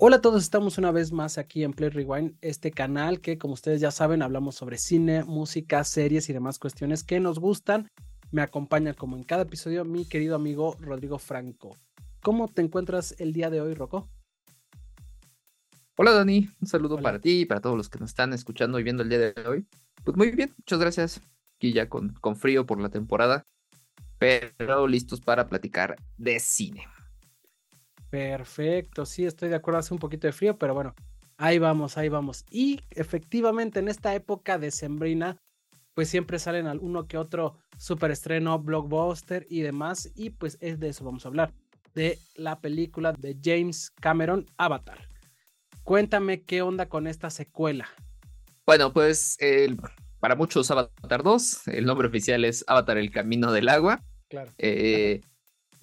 Hola 0.00 0.16
a 0.16 0.20
todos, 0.20 0.42
estamos 0.42 0.76
una 0.76 0.90
vez 0.90 1.12
más 1.12 1.38
aquí 1.38 1.62
en 1.62 1.72
Play 1.72 1.88
Rewind, 1.88 2.34
este 2.40 2.72
canal 2.72 3.20
que 3.20 3.38
como 3.38 3.54
ustedes 3.54 3.80
ya 3.80 3.92
saben 3.92 4.22
hablamos 4.22 4.56
sobre 4.56 4.76
cine, 4.76 5.22
música, 5.22 5.84
series 5.84 6.28
y 6.28 6.32
demás 6.32 6.58
cuestiones 6.58 7.04
que 7.04 7.20
nos 7.20 7.38
gustan. 7.38 7.88
Me 8.32 8.42
acompaña 8.42 8.94
como 8.94 9.16
en 9.16 9.22
cada 9.22 9.42
episodio 9.42 9.84
mi 9.84 10.04
querido 10.04 10.34
amigo 10.34 10.76
Rodrigo 10.80 11.20
Franco. 11.20 11.76
¿Cómo 12.22 12.48
te 12.48 12.60
encuentras 12.60 13.14
el 13.20 13.32
día 13.32 13.50
de 13.50 13.60
hoy, 13.60 13.74
Rocco? 13.74 14.08
Hola 15.96 16.10
Dani, 16.10 16.48
un 16.60 16.66
saludo 16.66 17.00
para 17.00 17.20
ti 17.20 17.42
y 17.42 17.44
para 17.44 17.60
todos 17.60 17.76
los 17.76 17.88
que 17.88 18.00
nos 18.00 18.10
están 18.10 18.32
escuchando 18.32 18.80
y 18.80 18.82
viendo 18.82 19.04
el 19.04 19.08
día 19.08 19.20
de 19.20 19.34
hoy. 19.48 19.64
Pues 20.02 20.16
muy 20.16 20.32
bien, 20.32 20.52
muchas 20.58 20.80
gracias. 20.80 21.20
Aquí 21.56 21.72
ya 21.72 21.88
con, 21.88 22.14
con 22.14 22.34
frío 22.34 22.66
por 22.66 22.80
la 22.80 22.88
temporada, 22.88 23.46
pero 24.18 24.88
listos 24.88 25.20
para 25.20 25.46
platicar 25.46 25.94
de 26.18 26.40
cine. 26.40 26.88
Perfecto, 28.14 29.06
sí, 29.06 29.24
estoy 29.24 29.48
de 29.48 29.56
acuerdo, 29.56 29.80
hace 29.80 29.92
un 29.92 29.98
poquito 29.98 30.28
de 30.28 30.32
frío, 30.32 30.56
pero 30.56 30.72
bueno, 30.72 30.94
ahí 31.36 31.58
vamos, 31.58 31.98
ahí 31.98 32.08
vamos. 32.08 32.44
Y 32.48 32.80
efectivamente 32.90 33.80
en 33.80 33.88
esta 33.88 34.14
época 34.14 34.56
de 34.56 34.70
Sembrina, 34.70 35.36
pues 35.94 36.10
siempre 36.10 36.38
salen 36.38 36.68
uno 36.80 37.08
que 37.08 37.18
otro 37.18 37.56
super 37.76 38.12
estreno, 38.12 38.56
blockbuster 38.60 39.48
y 39.50 39.62
demás, 39.62 40.12
y 40.14 40.30
pues 40.30 40.58
es 40.60 40.78
de 40.78 40.90
eso 40.90 41.04
vamos 41.04 41.24
a 41.24 41.28
hablar, 41.28 41.52
de 41.92 42.16
la 42.36 42.60
película 42.60 43.12
de 43.14 43.36
James 43.42 43.90
Cameron, 44.00 44.46
Avatar. 44.58 45.08
Cuéntame 45.82 46.42
qué 46.42 46.62
onda 46.62 46.88
con 46.88 47.08
esta 47.08 47.30
secuela. 47.30 47.88
Bueno, 48.64 48.92
pues 48.92 49.38
para 50.20 50.36
muchos 50.36 50.70
Avatar 50.70 51.24
2, 51.24 51.66
el 51.66 51.84
nombre 51.84 52.06
oficial 52.06 52.44
es 52.44 52.64
Avatar 52.68 52.96
el 52.96 53.10
Camino 53.10 53.50
del 53.50 53.68
Agua. 53.68 54.04
Claro. 54.28 54.52
Eh, 54.58 55.20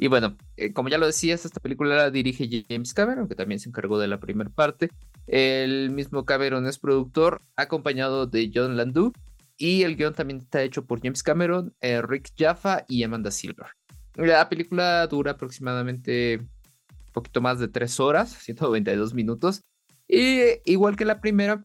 y 0.02 0.08
bueno, 0.08 0.36
eh, 0.58 0.74
como 0.74 0.90
ya 0.90 0.98
lo 0.98 1.06
decías, 1.06 1.46
esta 1.46 1.60
película 1.60 1.96
la 1.96 2.10
dirige 2.10 2.66
James 2.68 2.92
Cameron, 2.96 3.28
que 3.28 3.36
también 3.36 3.60
se 3.60 3.70
encargó 3.70 4.00
de 4.00 4.08
la 4.08 4.20
primera 4.20 4.50
parte. 4.50 4.90
El 5.28 5.92
mismo 5.92 6.26
Cameron 6.26 6.66
es 6.66 6.80
productor, 6.80 7.44
acompañado 7.56 8.26
de 8.26 8.52
John 8.52 8.78
Landau. 8.78 9.14
Y 9.58 9.84
el 9.84 9.96
guion 9.96 10.16
también 10.16 10.40
está 10.40 10.64
hecho 10.64 10.88
por 10.88 11.04
James 11.04 11.22
Cameron, 11.22 11.76
eh, 11.82 12.02
Rick 12.02 12.32
Jaffa 12.36 12.84
y 12.88 13.04
Amanda 13.04 13.30
Silver. 13.30 13.68
La 14.16 14.50
película 14.50 15.06
dura 15.06 15.34
aproximadamente 15.34 16.40
un 16.40 17.12
poquito 17.14 17.40
más 17.40 17.60
de 17.60 17.68
tres 17.68 18.00
horas, 18.00 18.32
192 18.42 19.14
minutos. 19.14 19.62
Y 20.08 20.40
igual 20.66 20.96
que 20.96 21.06
la 21.06 21.22
primera, 21.22 21.64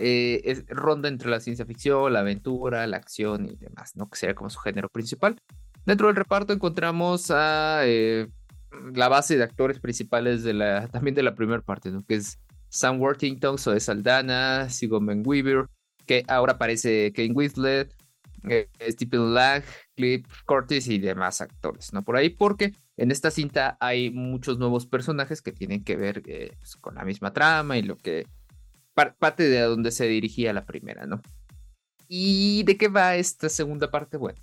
eh, 0.00 0.40
es, 0.46 0.64
ronda 0.68 1.10
entre 1.10 1.28
la 1.28 1.40
ciencia 1.40 1.66
ficción, 1.66 2.14
la 2.14 2.20
aventura, 2.20 2.86
la 2.86 2.96
acción 2.96 3.44
y 3.44 3.56
demás, 3.56 3.94
¿no? 3.94 4.08
Que 4.08 4.16
sería 4.16 4.34
como 4.34 4.48
su 4.48 4.58
género 4.58 4.88
principal. 4.88 5.38
Dentro 5.86 6.08
del 6.08 6.16
reparto 6.16 6.52
encontramos 6.52 7.30
a 7.30 7.82
eh, 7.84 8.28
la 8.92 9.08
base 9.08 9.36
de 9.36 9.44
actores 9.44 9.78
principales 9.78 10.42
de 10.42 10.52
la, 10.52 10.88
también 10.92 11.14
de 11.14 11.22
la 11.22 11.34
primera 11.34 11.62
parte, 11.62 11.90
¿no? 11.90 12.04
que 12.04 12.16
es 12.16 12.38
Sam 12.68 13.00
Worthington, 13.00 13.56
Zoe 13.56 13.80
Saldana, 13.80 14.68
Sigourney 14.68 15.22
Weaver, 15.24 15.66
que 16.04 16.24
ahora 16.28 16.54
aparece 16.54 17.12
Kane 17.14 17.32
Whistler, 17.32 17.88
eh, 18.48 18.68
Stephen 18.88 19.32
Lang, 19.32 19.62
Cliff 19.94 20.26
Curtis 20.44 20.88
y 20.88 20.98
demás 20.98 21.40
actores, 21.40 21.92
¿no? 21.92 22.02
Por 22.02 22.16
ahí, 22.16 22.28
porque 22.30 22.72
en 22.96 23.10
esta 23.10 23.30
cinta 23.30 23.76
hay 23.80 24.10
muchos 24.10 24.58
nuevos 24.58 24.86
personajes 24.86 25.42
que 25.42 25.52
tienen 25.52 25.82
que 25.82 25.96
ver 25.96 26.22
eh, 26.26 26.52
pues, 26.58 26.76
con 26.76 26.96
la 26.96 27.04
misma 27.04 27.32
trama 27.32 27.78
y 27.78 27.82
lo 27.82 27.96
que 27.96 28.26
parte 29.18 29.48
de 29.48 29.60
donde 29.60 29.90
se 29.90 30.06
dirigía 30.06 30.52
la 30.52 30.64
primera, 30.64 31.06
¿no? 31.06 31.20
¿Y 32.08 32.62
de 32.62 32.76
qué 32.76 32.88
va 32.88 33.16
esta 33.16 33.48
segunda 33.48 33.90
parte? 33.90 34.16
Bueno, 34.16 34.40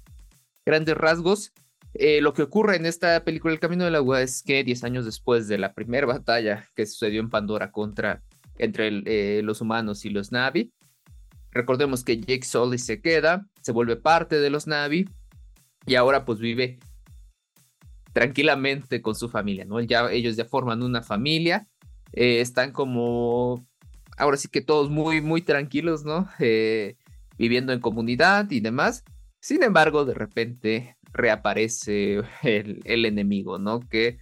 grandes 0.66 0.96
rasgos, 0.96 1.54
eh, 1.94 2.22
lo 2.22 2.34
que 2.34 2.42
ocurre 2.42 2.76
en 2.76 2.86
esta 2.86 3.24
película 3.24 3.54
El 3.54 3.60
Camino 3.60 3.86
del 3.86 3.96
Agua 3.96 4.22
es 4.22 4.42
que 4.42 4.64
10 4.64 4.84
años 4.84 5.06
después 5.06 5.48
de 5.48 5.60
la 5.60 5.74
primera 5.74 6.08
batalla 6.08 6.68
que 6.76 6.86
sucedió 6.86 7.22
en 7.22 7.30
Pandora 7.30 7.72
contra 7.72 8.24
entre 8.58 9.04
eh, 9.06 9.42
los 9.44 9.62
humanos 9.62 10.06
y 10.06 10.10
los 10.10 10.32
Navi, 10.32 10.72
recordemos 11.52 12.04
que 12.04 12.20
Jake 12.20 12.46
Sully 12.46 12.78
se 12.78 13.02
queda, 13.02 13.48
se 13.62 13.72
vuelve 13.72 13.96
parte 13.96 14.40
de 14.40 14.50
los 14.50 14.68
Navi 14.68 15.10
y 15.86 15.96
ahora 15.96 16.24
pues 16.24 16.40
vive 16.40 16.80
tranquilamente 18.14 19.02
con 19.02 19.16
su 19.16 19.28
familia, 19.28 19.66
¿no? 19.66 19.80
Ya, 19.82 20.12
ellos 20.12 20.36
ya 20.36 20.46
forman 20.46 20.84
una 20.84 21.02
familia, 21.02 21.68
eh, 22.12 22.42
están 22.42 22.72
como, 22.72 23.68
ahora 24.18 24.38
sí 24.38 24.48
que 24.50 24.62
todos 24.62 24.92
muy, 24.92 25.22
muy 25.22 25.42
tranquilos, 25.42 26.06
¿no? 26.06 26.30
viviendo 27.38 27.74
en 27.74 27.80
comunidad 27.80 28.50
y 28.52 28.60
demás. 28.60 29.04
Sin 29.44 29.62
embargo, 29.62 30.06
de 30.06 30.14
repente 30.14 30.96
reaparece 31.12 32.22
el, 32.44 33.06
enemigo, 33.06 33.60
¿no? 33.60 33.82
Que 33.82 34.20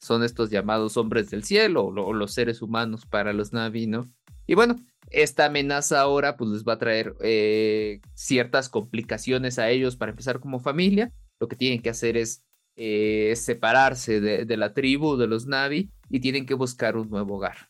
son 0.00 0.24
estos 0.24 0.48
llamados 0.48 0.96
hombres 0.96 1.28
del 1.28 1.44
cielo 1.44 1.84
o, 1.84 2.12
los 2.14 2.32
seres 2.32 2.62
humanos 2.62 3.04
para 3.04 3.34
los 3.34 3.52
Navi, 3.52 3.86
¿no? 3.86 4.10
Y 4.46 4.54
bueno, 4.54 4.76
esta 5.10 5.44
amenaza 5.44 6.00
ahora 6.00 6.38
pues 6.38 6.48
les 6.48 6.64
va 6.64 6.72
a 6.74 6.78
traer 6.78 7.14
eh, 7.20 8.00
ciertas 8.14 8.70
complicaciones 8.70 9.58
a 9.58 9.68
ellos 9.68 9.96
para 9.96 10.12
empezar 10.12 10.40
como 10.40 10.58
familia. 10.60 11.12
Lo 11.40 11.46
que 11.46 11.56
tienen 11.56 11.82
que 11.82 11.90
hacer 11.90 12.16
es 12.16 12.42
eh, 12.76 13.34
separarse 13.36 14.22
de, 14.22 14.56
la 14.56 14.72
tribu 14.72 15.18
de 15.18 15.26
los 15.26 15.44
Navi 15.44 15.90
y 16.08 16.20
tienen 16.20 16.46
que 16.46 16.54
buscar 16.54 16.96
un 16.96 17.10
nuevo 17.10 17.36
hogar. 17.36 17.68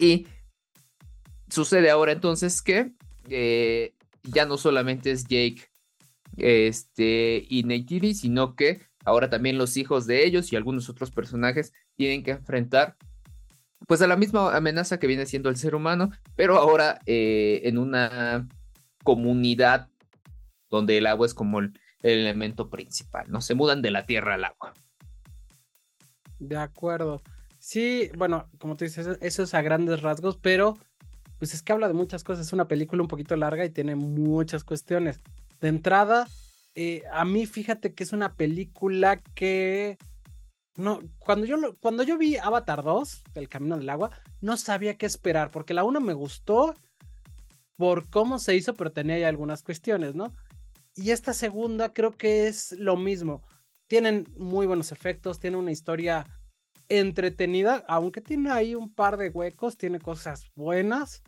Y 0.00 0.26
sucede 1.48 1.90
ahora 1.90 2.10
entonces 2.10 2.60
que 2.60 2.90
eh, 3.28 3.94
ya 4.24 4.46
no 4.46 4.56
solamente 4.56 5.12
es 5.12 5.22
Jake 5.28 5.75
este, 6.36 7.44
y 7.48 7.62
Neytiri, 7.64 8.14
sino 8.14 8.54
que 8.56 8.80
ahora 9.04 9.30
también 9.30 9.58
los 9.58 9.76
hijos 9.76 10.06
de 10.06 10.24
ellos 10.26 10.52
y 10.52 10.56
algunos 10.56 10.88
otros 10.88 11.10
personajes 11.10 11.72
tienen 11.96 12.22
que 12.22 12.32
enfrentar 12.32 12.96
pues 13.86 14.02
a 14.02 14.06
la 14.06 14.16
misma 14.16 14.56
amenaza 14.56 14.98
que 14.98 15.06
viene 15.06 15.26
siendo 15.26 15.48
el 15.48 15.56
ser 15.56 15.74
humano, 15.74 16.10
pero 16.34 16.56
ahora 16.56 17.00
eh, 17.06 17.60
en 17.64 17.78
una 17.78 18.48
comunidad 19.04 19.88
donde 20.68 20.98
el 20.98 21.06
agua 21.06 21.26
es 21.26 21.34
como 21.34 21.60
el, 21.60 21.78
elemento 22.02 22.70
principal, 22.70 23.26
¿no? 23.30 23.40
Se 23.40 23.54
mudan 23.54 23.82
de 23.82 23.90
la 23.90 24.06
tierra 24.06 24.34
al 24.34 24.44
agua. 24.44 24.74
De 26.38 26.56
acuerdo. 26.56 27.20
Sí, 27.58 28.10
bueno, 28.16 28.48
como 28.58 28.76
tú 28.76 28.84
dices, 28.84 29.18
eso 29.20 29.42
es 29.42 29.54
a 29.54 29.62
grandes 29.62 30.02
rasgos, 30.02 30.36
pero 30.36 30.78
pues 31.38 31.52
es 31.52 31.62
que 31.62 31.72
habla 31.72 31.88
de 31.88 31.94
muchas 31.94 32.22
cosas. 32.22 32.46
Es 32.46 32.52
una 32.52 32.68
película 32.68 33.02
un 33.02 33.08
poquito 33.08 33.34
larga 33.34 33.64
y 33.64 33.70
tiene 33.70 33.96
muchas 33.96 34.62
cuestiones. 34.62 35.20
De 35.60 35.68
entrada, 35.68 36.28
eh, 36.74 37.02
a 37.12 37.24
mí 37.24 37.46
fíjate 37.46 37.94
que 37.94 38.04
es 38.04 38.12
una 38.12 38.34
película 38.34 39.16
que... 39.34 39.98
No, 40.76 41.00
cuando 41.18 41.46
yo, 41.46 41.56
cuando 41.80 42.02
yo 42.02 42.18
vi 42.18 42.36
Avatar 42.36 42.82
2, 42.82 43.22
El 43.34 43.48
Camino 43.48 43.78
del 43.78 43.88
Agua, 43.88 44.10
no 44.42 44.58
sabía 44.58 44.98
qué 44.98 45.06
esperar, 45.06 45.50
porque 45.50 45.72
la 45.72 45.84
1 45.84 46.00
me 46.00 46.12
gustó 46.12 46.74
por 47.76 48.08
cómo 48.10 48.38
se 48.38 48.54
hizo, 48.54 48.74
pero 48.74 48.92
tenía 48.92 49.18
ya 49.18 49.28
algunas 49.28 49.62
cuestiones, 49.62 50.14
¿no? 50.14 50.32
Y 50.94 51.10
esta 51.10 51.32
segunda 51.32 51.92
creo 51.92 52.12
que 52.12 52.46
es 52.46 52.72
lo 52.72 52.96
mismo. 52.96 53.42
Tienen 53.86 54.26
muy 54.36 54.66
buenos 54.66 54.92
efectos, 54.92 55.38
tiene 55.38 55.56
una 55.56 55.72
historia 55.72 56.26
entretenida, 56.88 57.84
aunque 57.88 58.20
tiene 58.20 58.50
ahí 58.50 58.74
un 58.74 58.92
par 58.92 59.16
de 59.16 59.30
huecos, 59.30 59.76
tiene 59.76 59.98
cosas 59.98 60.50
buenas. 60.54 61.22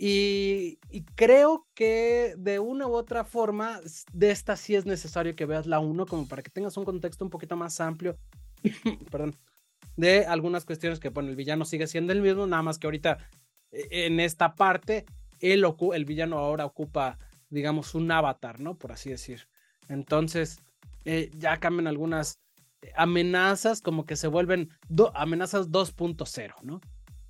Y, 0.00 0.78
creo 1.16 1.66
que 1.74 2.34
de 2.38 2.60
una 2.60 2.86
u 2.86 2.94
otra 2.94 3.24
forma, 3.24 3.80
de 4.12 4.30
esta 4.30 4.56
sí 4.56 4.76
es 4.76 4.86
necesario 4.86 5.34
que 5.34 5.44
veas 5.44 5.66
la 5.66 5.80
1 5.80 6.06
como 6.06 6.28
para 6.28 6.40
que 6.40 6.50
tengas 6.50 6.76
un 6.76 6.84
contexto 6.84 7.24
un 7.24 7.30
poquito 7.30 7.56
más 7.56 7.80
amplio, 7.80 8.16
perdón, 9.10 9.34
de 9.96 10.24
algunas 10.24 10.64
cuestiones 10.64 11.00
que, 11.00 11.08
bueno, 11.08 11.30
el 11.30 11.36
villano 11.36 11.64
sigue 11.64 11.88
siendo 11.88 12.12
el 12.12 12.22
mismo, 12.22 12.46
nada 12.46 12.62
más 12.62 12.78
que 12.78 12.86
ahorita 12.86 13.18
e, 13.72 14.06
en 14.06 14.20
esta 14.20 14.54
parte, 14.54 15.04
el, 15.40 15.66
el 15.92 16.04
villano 16.04 16.38
ahora 16.38 16.64
ocupa, 16.64 17.18
digamos, 17.50 17.96
un 17.96 18.08
avatar, 18.12 18.60
¿no? 18.60 18.78
Por 18.78 18.92
así 18.92 19.10
decir. 19.10 19.48
Entonces, 19.88 20.60
eh, 21.06 21.28
ya 21.36 21.56
cambian 21.56 21.88
algunas 21.88 22.38
amenazas, 22.94 23.80
como 23.80 24.06
que 24.06 24.14
se 24.14 24.28
vuelven 24.28 24.70
amenazas 25.14 25.70
2.0, 25.70 26.54
¿no? 26.62 26.80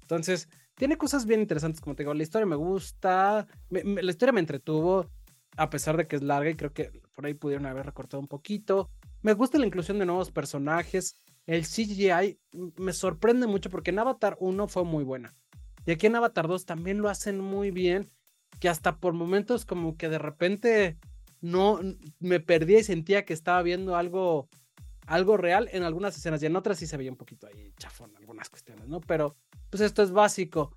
Entonces, 0.03 0.51
tiene 0.79 0.97
cosas 0.97 1.27
bien 1.27 1.41
interesantes, 1.41 1.81
como 1.81 1.97
te 1.97 2.05
digo. 2.05 2.15
La 2.15 2.23
historia 2.23 2.47
me 2.47 2.57
gusta. 2.57 3.47
la 3.69 4.11
historia 4.11 4.33
me 4.33 4.41
entretuvo, 4.41 5.07
a 5.57 5.69
pesar 5.71 5.97
de 5.97 6.07
que 6.07 6.17
es 6.17 6.23
larga 6.23 6.51
y 6.51 6.55
creo 6.55 6.73
que 6.73 7.03
por 7.15 7.27
ahí 7.27 7.35
pudieron 7.35 7.67
haber 7.67 7.85
recortado 7.85 8.21
un 8.21 8.29
poquito. 8.29 8.89
Me 9.21 9.33
gusta 9.33 9.59
la 9.59 9.67
inclusión 9.67 9.99
de 9.99 10.07
nuevos 10.07 10.31
personajes. 10.31 11.17
El 11.47 11.65
CGI 11.65 12.39
me 12.77 12.93
sorprende 12.93 13.49
mucho 13.49 13.71
porque 13.71 13.91
en 13.91 13.99
Avatar 13.99 14.37
1 14.39 14.69
fue 14.69 14.85
muy 14.85 15.03
buena. 15.03 15.35
Y 15.85 15.91
aquí 15.91 16.07
en 16.07 16.15
Avatar 16.15 16.47
2 16.47 16.65
también 16.65 17.03
lo 17.03 17.09
hacen 17.09 17.41
muy 17.41 17.73
bien. 17.73 18.07
Que 18.61 18.69
hasta 18.69 18.99
por 18.99 19.15
momentos 19.15 19.65
como 19.65 19.97
que 19.97 20.09
de 20.09 20.19
repente 20.19 20.97
no 21.41 21.81
me 22.21 22.39
perdía 22.39 22.79
y 22.79 22.85
sentía 22.85 23.25
que 23.25 23.33
estaba 23.33 23.63
viendo 23.63 23.97
algo, 23.97 24.49
algo 25.07 25.37
real 25.37 25.69
en 25.73 25.83
algunas 25.83 26.17
escenas. 26.17 26.41
Y 26.41 26.47
en 26.47 26.55
otras 26.55 26.79
sí 26.79 26.87
se 26.87 26.97
veía 26.97 27.11
un 27.11 27.17
poquito 27.17 27.49
ahí 27.49 27.73
chafón 27.79 28.17
algunas 28.17 28.49
cuestiones, 28.49 28.87
¿no? 28.87 29.01
Pero 29.01 29.37
pues 29.71 29.81
esto 29.83 30.03
es 30.03 30.13
básico. 30.13 30.75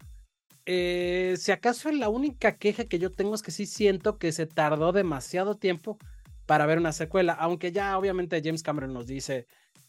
Eh, 0.66 1.36
si 1.40 1.52
acaso 1.52 1.92
la 1.92 2.10
única 2.10 2.58
queja 2.58 2.86
que 2.86 3.00
yo 3.00 3.12
tengo 3.12 3.34
es 3.34 3.42
que 3.42 3.52
sí 3.52 3.66
siento 3.66 4.18
que 4.18 4.32
se 4.32 4.46
tardó 4.46 4.92
demasiado 4.92 5.56
tiempo 5.56 5.98
para 6.46 6.66
ver 6.66 6.78
una 6.78 6.92
secuela, 6.92 7.34
aunque 7.34 7.72
ya 7.72 7.98
obviamente 7.98 8.42
James 8.44 8.64
Cameron 8.64 8.94
nos 8.94 9.08
dice 9.08 9.48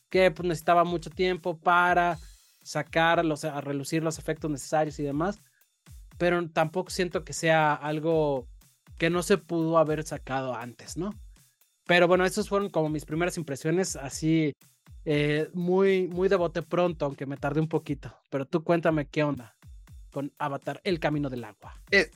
que 0.08 0.30
pues, 0.30 0.46
necesitaba 0.46 0.84
mucho 0.84 1.10
tiempo 1.10 1.58
para 1.58 2.18
sacar, 2.62 3.20
a 3.20 3.60
relucir 3.60 4.02
los 4.02 4.18
efectos 4.18 4.50
necesarios 4.50 4.98
y 4.98 5.02
demás, 5.02 5.40
pero 6.18 6.48
tampoco 6.50 6.90
siento 6.90 7.24
que 7.24 7.32
sea 7.32 7.74
algo 7.74 8.46
que 8.98 9.10
no 9.10 9.22
se 9.22 9.38
pudo 9.38 9.78
haber 9.78 10.04
sacado 10.04 10.54
antes, 10.54 10.96
¿no? 10.96 11.10
Pero 11.86 12.06
bueno, 12.06 12.24
esas 12.24 12.48
fueron 12.48 12.70
como 12.70 12.88
mis 12.88 13.04
primeras 13.04 13.36
impresiones, 13.36 13.96
así 13.96 14.54
eh, 15.04 15.50
muy, 15.52 16.08
muy 16.08 16.28
de 16.28 16.36
bote 16.36 16.62
pronto, 16.62 17.06
aunque 17.06 17.26
me 17.26 17.36
tardé 17.36 17.60
un 17.60 17.68
poquito. 17.68 18.14
Pero 18.30 18.46
tú 18.46 18.62
cuéntame 18.62 19.06
qué 19.06 19.24
onda 19.24 19.56
con 20.12 20.32
Avatar, 20.38 20.80
El 20.84 21.00
Camino 21.00 21.30
del 21.30 21.44
Agua. 21.44 21.74
Eh, 21.90 22.10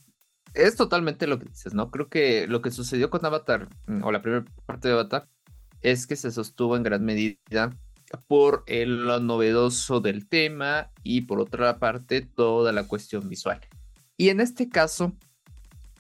es 0.55 0.77
totalmente 0.77 1.27
lo 1.27 1.39
que 1.39 1.47
dices, 1.47 1.75
¿no? 1.75 1.91
Creo 1.91 2.09
que 2.09 2.47
lo 2.47 2.63
que 2.63 2.71
sucedió 2.71 3.11
con 3.11 3.25
Avatar, 3.25 3.69
mm, 3.87 4.05
o 4.05 4.13
la 4.13 4.23
primera 4.23 4.45
parte 4.65 4.89
de 4.89 4.95
Avatar, 4.95 5.29
es 5.83 6.07
que 6.07 6.17
se 6.17 6.31
sostuvo 6.31 6.77
en 6.77 6.83
gran 6.83 7.05
medida 7.05 7.71
por 8.29 8.63
el, 8.67 9.07
lo 9.07 9.21
novedoso 9.21 10.01
del 10.01 10.29
tema 10.29 10.91
y 11.03 11.23
por 11.23 11.41
otra 11.41 11.79
parte 11.79 12.21
toda 12.23 12.73
la 12.73 12.85
cuestión 12.85 13.29
visual. 13.29 13.61
Y 14.17 14.29
en 14.31 14.41
este 14.41 14.69
caso, 14.69 15.13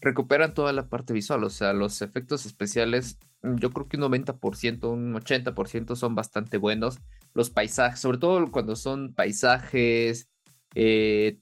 recuperan 0.00 0.54
toda 0.54 0.72
la 0.72 0.88
parte 0.88 1.12
visual, 1.12 1.44
o 1.44 1.50
sea, 1.50 1.72
los 1.72 2.00
efectos 2.02 2.46
especiales, 2.46 3.18
yo 3.54 3.70
creo 3.70 3.88
que 3.88 3.96
un 3.96 4.04
90%, 4.04 4.93
un 4.93 5.14
80% 5.14 5.96
son 5.96 6.14
bastante 6.14 6.58
buenos. 6.58 6.98
Los 7.34 7.50
paisajes, 7.50 8.00
sobre 8.00 8.19
todo 8.19 8.50
cuando 8.50 8.76
son 8.76 9.14
paisajes, 9.14 10.28
eh, 10.75 11.38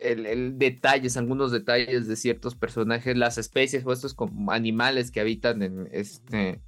el, 0.00 0.58
detalles, 0.58 1.16
algunos 1.16 1.52
detalles 1.52 2.08
de 2.08 2.16
ciertos 2.16 2.54
personajes, 2.54 3.16
las 3.16 3.38
especies 3.38 3.84
o 3.86 3.92
estos 3.92 4.16
animales 4.48 5.10
que 5.10 5.20
habitan 5.20 5.62
en 5.62 5.88
este 5.92 6.60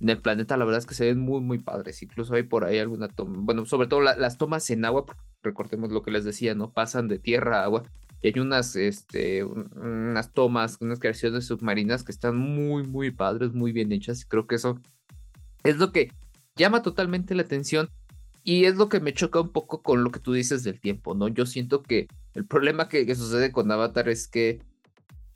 en 0.00 0.10
el 0.10 0.20
planeta, 0.20 0.56
la 0.56 0.64
verdad 0.64 0.80
es 0.80 0.86
que 0.86 0.94
se 0.94 1.06
ven 1.06 1.20
muy, 1.20 1.40
muy 1.40 1.58
padres. 1.58 2.02
Incluso 2.02 2.34
hay 2.34 2.42
por 2.42 2.64
ahí 2.64 2.78
alguna 2.78 3.08
toma, 3.08 3.36
bueno, 3.38 3.64
sobre 3.64 3.86
todo 3.88 4.02
las 4.02 4.38
tomas 4.38 4.68
en 4.70 4.84
agua, 4.84 5.06
recordemos 5.42 5.92
lo 5.92 6.02
que 6.02 6.10
les 6.10 6.24
decía, 6.24 6.54
¿no? 6.54 6.72
Pasan 6.72 7.08
de 7.08 7.18
tierra 7.18 7.60
a 7.60 7.64
agua. 7.64 7.84
Y 8.24 8.28
hay 8.28 8.40
unas, 8.40 8.74
este, 8.74 9.44
unas 9.44 10.32
tomas, 10.32 10.78
unas 10.80 10.98
creaciones 10.98 11.44
submarinas 11.44 12.04
que 12.04 12.10
están 12.10 12.38
muy, 12.38 12.82
muy 12.82 13.10
padres, 13.10 13.52
muy 13.52 13.70
bien 13.70 13.92
hechas. 13.92 14.22
Y 14.22 14.24
creo 14.24 14.46
que 14.46 14.54
eso 14.54 14.80
es 15.62 15.76
lo 15.76 15.92
que 15.92 16.10
llama 16.56 16.80
totalmente 16.80 17.34
la 17.34 17.42
atención 17.42 17.90
y 18.42 18.64
es 18.64 18.76
lo 18.76 18.88
que 18.88 19.00
me 19.00 19.12
choca 19.12 19.42
un 19.42 19.50
poco 19.50 19.82
con 19.82 20.02
lo 20.02 20.10
que 20.10 20.20
tú 20.20 20.32
dices 20.32 20.64
del 20.64 20.80
tiempo, 20.80 21.14
¿no? 21.14 21.28
Yo 21.28 21.44
siento 21.44 21.82
que 21.82 22.08
el 22.32 22.46
problema 22.46 22.88
que, 22.88 23.14
sucede 23.14 23.52
con 23.52 23.70
Avatar 23.70 24.08
es 24.08 24.26
que 24.26 24.62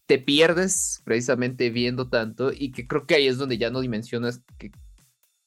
te 0.07 0.19
pierdes 0.19 1.03
precisamente 1.05 1.69
viendo 1.69 2.09
tanto 2.09 2.53
y 2.55 2.73
que 2.73 2.87
creo 2.87 3.07
que 3.07 3.17
ahí 3.17 3.27
es 3.27 3.37
donde 3.37 3.59
ya 3.59 3.69
no 3.69 3.83
dimensionas 3.83 4.41
que 4.57 4.73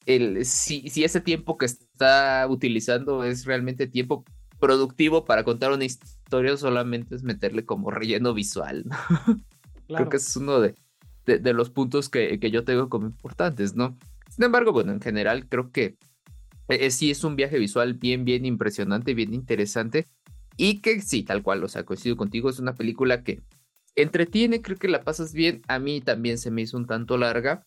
el, 0.06 0.46
si, 0.46 0.88
si 0.92 1.04
ese 1.04 1.22
tiempo 1.22 1.58
que 1.58 1.66
está 1.66 2.46
utilizando 2.48 3.24
es 3.24 3.46
realmente 3.46 3.88
tiempo 3.88 4.26
productivo 4.62 5.26
para 5.26 5.44
contar 5.44 5.74
una 5.74 5.84
historia 5.84 6.56
solamente 6.56 7.16
es 7.16 7.24
meterle 7.24 7.66
como 7.66 7.92
relleno 7.92 8.34
visual, 8.34 8.86
¿no? 8.86 8.96
Creo 9.88 10.08
que 10.08 10.18
ese 10.18 10.30
es 10.30 10.36
uno 10.38 10.62
de, 10.62 10.76
de, 11.26 11.54
los 11.54 11.70
puntos 11.70 12.08
que, 12.08 12.40
que, 12.40 12.50
yo 12.50 12.64
tengo 12.64 12.88
como 12.88 13.08
importantes, 13.08 13.76
¿no? 13.76 13.98
Sin 14.30 14.46
embargo, 14.46 14.72
bueno, 14.72 14.94
en 14.94 15.02
general 15.02 15.50
creo 15.50 15.70
que 15.72 15.84
eh, 16.70 16.86
eh, 16.86 16.92
sí 16.92 17.12
es 17.12 17.26
un 17.26 17.36
viaje 17.36 17.60
visual 17.60 17.96
bien, 17.96 18.24
bien 18.24 18.46
impresionante, 18.46 19.14
bien 19.14 19.34
interesante. 19.34 20.08
Y 20.56 20.80
que 20.80 21.02
sí, 21.02 21.24
tal 21.24 21.44
cual, 21.44 21.62
o 21.64 21.68
sea, 21.68 21.84
coincido 21.84 22.16
contigo, 22.16 22.50
es 22.50 22.60
una 22.60 22.74
película 22.74 23.24
que 23.24 23.42
entretiene, 23.96 24.62
creo 24.62 24.78
que 24.78 24.88
la 24.88 25.04
pasas 25.04 25.34
bien. 25.34 25.62
A 25.68 25.80
mí 25.80 26.00
también 26.00 26.38
se 26.38 26.52
me 26.52 26.62
hizo 26.62 26.78
un 26.78 26.88
tanto 26.88 27.18
larga 27.18 27.66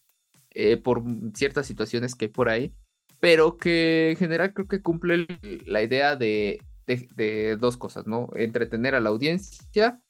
eh, 0.53 0.79
por 0.79 1.03
ciertas 1.35 1.67
situaciones 1.67 2.15
que 2.15 2.27
hay 2.27 2.31
por 2.31 2.49
ahí, 2.49 2.73
pero 3.21 3.59
que 3.59 4.13
en 4.13 4.17
general 4.17 4.55
creo 4.55 4.69
que 4.69 4.81
cumple 4.81 5.27
la 5.67 5.83
idea 5.83 6.17
de, 6.17 6.63
de, 6.87 7.57
dos 7.57 7.77
cosas, 7.77 8.07
¿no? 8.07 8.29
Entretener 8.35 8.95
a 8.95 9.01
la 9.01 9.11
audiencia 9.11 10.01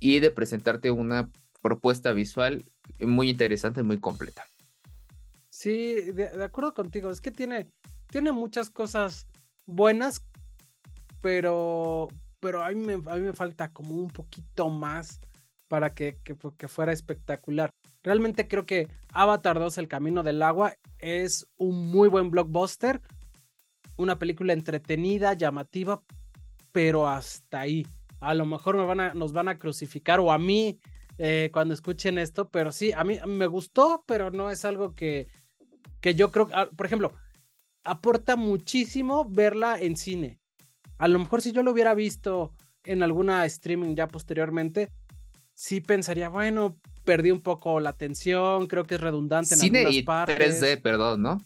y 0.00 0.20
de 0.20 0.30
presentarte 0.30 0.90
una 0.90 1.30
propuesta 1.62 2.12
visual 2.12 2.64
muy 3.00 3.30
interesante, 3.30 3.82
muy 3.82 3.98
completa. 3.98 4.44
Sí, 5.48 5.94
de, 6.12 6.44
acuerdo 6.44 6.74
contigo. 6.74 7.10
Es 7.10 7.20
que 7.20 7.30
tiene, 7.30 7.70
tiene 8.08 8.32
muchas 8.32 8.70
cosas 8.70 9.26
buenas, 9.66 10.24
pero, 11.20 12.08
pero 12.40 12.62
a, 12.62 12.70
mí 12.70 12.84
me, 12.84 12.94
a 12.94 13.16
mí 13.16 13.22
me 13.22 13.32
falta 13.32 13.72
como 13.72 13.94
un 13.94 14.08
poquito 14.08 14.68
más 14.68 15.20
para 15.68 15.94
que, 15.94 16.18
que, 16.22 16.68
fuera 16.68 16.92
espectacular. 16.92 17.70
Realmente 18.02 18.46
creo 18.46 18.66
que 18.66 18.88
Avatar 19.12 19.58
2, 19.58 19.78
El 19.78 19.88
Camino 19.88 20.22
del 20.22 20.42
Agua, 20.42 20.74
es 20.98 21.46
un 21.56 21.90
muy 21.90 22.08
buen 22.08 22.30
blockbuster, 22.30 23.00
una 23.96 24.18
película 24.18 24.52
entretenida, 24.52 25.32
llamativa, 25.32 26.02
pero 26.74 27.06
hasta 27.06 27.60
ahí. 27.60 27.86
A 28.18 28.34
lo 28.34 28.46
mejor 28.46 28.76
me 28.76 28.84
van 28.84 28.98
a, 28.98 29.14
nos 29.14 29.32
van 29.32 29.46
a 29.46 29.60
crucificar 29.60 30.18
o 30.18 30.32
a 30.32 30.38
mí 30.38 30.80
eh, 31.18 31.50
cuando 31.52 31.72
escuchen 31.72 32.18
esto, 32.18 32.48
pero 32.48 32.72
sí, 32.72 32.90
a 32.90 33.04
mí 33.04 33.16
me 33.28 33.46
gustó, 33.46 34.02
pero 34.08 34.32
no 34.32 34.50
es 34.50 34.64
algo 34.64 34.92
que, 34.92 35.28
que 36.00 36.16
yo 36.16 36.32
creo, 36.32 36.48
ah, 36.52 36.68
por 36.76 36.86
ejemplo, 36.86 37.12
aporta 37.84 38.34
muchísimo 38.34 39.24
verla 39.24 39.78
en 39.78 39.96
cine. 39.96 40.40
A 40.98 41.06
lo 41.06 41.20
mejor 41.20 41.42
si 41.42 41.52
yo 41.52 41.62
lo 41.62 41.70
hubiera 41.70 41.94
visto 41.94 42.52
en 42.82 43.04
alguna 43.04 43.46
streaming 43.46 43.94
ya 43.94 44.08
posteriormente, 44.08 44.90
sí 45.54 45.80
pensaría, 45.80 46.28
bueno, 46.28 46.76
perdí 47.04 47.30
un 47.30 47.40
poco 47.40 47.78
la 47.78 47.90
atención, 47.90 48.66
creo 48.66 48.82
que 48.82 48.96
es 48.96 49.00
redundante 49.00 49.54
en 49.54 49.60
cine 49.60 49.78
algunas 49.78 49.96
y 49.96 50.02
partes. 50.02 50.60
3D, 50.60 50.82
perdón, 50.82 51.22
¿no? 51.22 51.40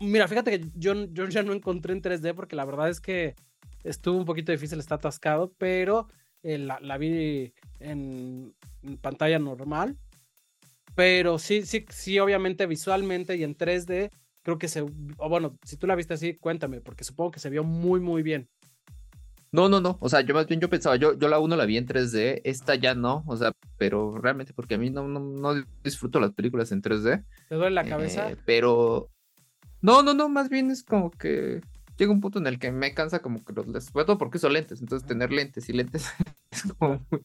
Mira, 0.00 0.26
fíjate 0.28 0.58
que 0.58 0.66
yo, 0.76 0.94
yo 1.12 1.28
ya 1.28 1.42
no 1.42 1.52
encontré 1.52 1.92
en 1.92 2.00
3D 2.00 2.34
porque 2.34 2.56
la 2.56 2.64
verdad 2.64 2.88
es 2.88 2.98
que 2.98 3.34
estuvo 3.84 4.18
un 4.18 4.24
poquito 4.24 4.52
difícil, 4.52 4.78
está 4.78 4.96
atascado, 4.96 5.52
pero 5.58 6.08
eh, 6.42 6.58
la, 6.58 6.78
la, 6.80 6.98
vi 6.98 7.52
en, 7.80 8.54
pantalla 9.00 9.38
normal. 9.38 9.96
Pero 10.94 11.38
sí, 11.38 11.62
sí, 11.62 11.86
sí, 11.88 12.18
obviamente 12.18 12.66
visualmente 12.66 13.36
y 13.36 13.44
en 13.44 13.56
3D 13.56 14.10
creo 14.42 14.58
que 14.58 14.68
se, 14.68 14.82
o 14.82 15.28
bueno, 15.28 15.56
si 15.64 15.76
tú 15.76 15.86
la 15.86 15.94
viste 15.94 16.14
así, 16.14 16.34
cuéntame, 16.34 16.80
porque 16.80 17.04
supongo 17.04 17.30
que 17.30 17.40
se 17.40 17.50
vio 17.50 17.64
muy, 17.64 18.00
muy 18.00 18.22
bien. 18.22 18.48
No, 19.52 19.68
no, 19.68 19.80
no, 19.80 19.98
o 20.00 20.08
sea, 20.08 20.22
yo 20.22 20.34
más 20.34 20.46
bien 20.46 20.60
yo 20.60 20.70
pensaba, 20.70 20.96
yo, 20.96 21.16
yo 21.18 21.28
la 21.28 21.38
uno 21.38 21.56
la 21.56 21.66
vi 21.66 21.76
en 21.76 21.86
3D, 21.86 22.40
esta 22.44 22.74
ya 22.74 22.94
no, 22.94 23.22
o 23.26 23.36
sea, 23.36 23.52
pero 23.76 24.16
realmente 24.16 24.54
porque 24.54 24.76
a 24.76 24.78
mí 24.78 24.88
no, 24.88 25.06
no, 25.06 25.54
disfruto 25.84 26.20
las 26.20 26.32
películas 26.32 26.72
en 26.72 26.80
3D. 26.80 27.22
¿Te 27.50 27.54
duele 27.54 27.74
la 27.74 27.84
cabeza? 27.84 28.30
Eh, 28.30 28.36
pero, 28.46 29.10
no, 29.82 30.02
no, 30.02 30.14
no, 30.14 30.30
más 30.30 30.48
bien 30.48 30.70
es 30.70 30.82
como 30.82 31.10
que 31.10 31.60
llega 31.96 32.12
un 32.12 32.20
punto 32.20 32.38
en 32.38 32.46
el 32.46 32.58
que 32.58 32.72
me 32.72 32.94
cansa 32.94 33.20
como 33.20 33.44
que 33.44 33.52
los 33.52 33.68
les 33.68 33.84
sobre 33.84 34.04
todo 34.04 34.18
porque 34.18 34.38
son 34.38 34.52
lentes, 34.52 34.80
entonces 34.80 35.06
tener 35.06 35.32
lentes 35.32 35.68
y 35.68 35.72
lentes 35.72 36.06
es 36.50 36.62
como 36.78 37.04
muy, 37.10 37.20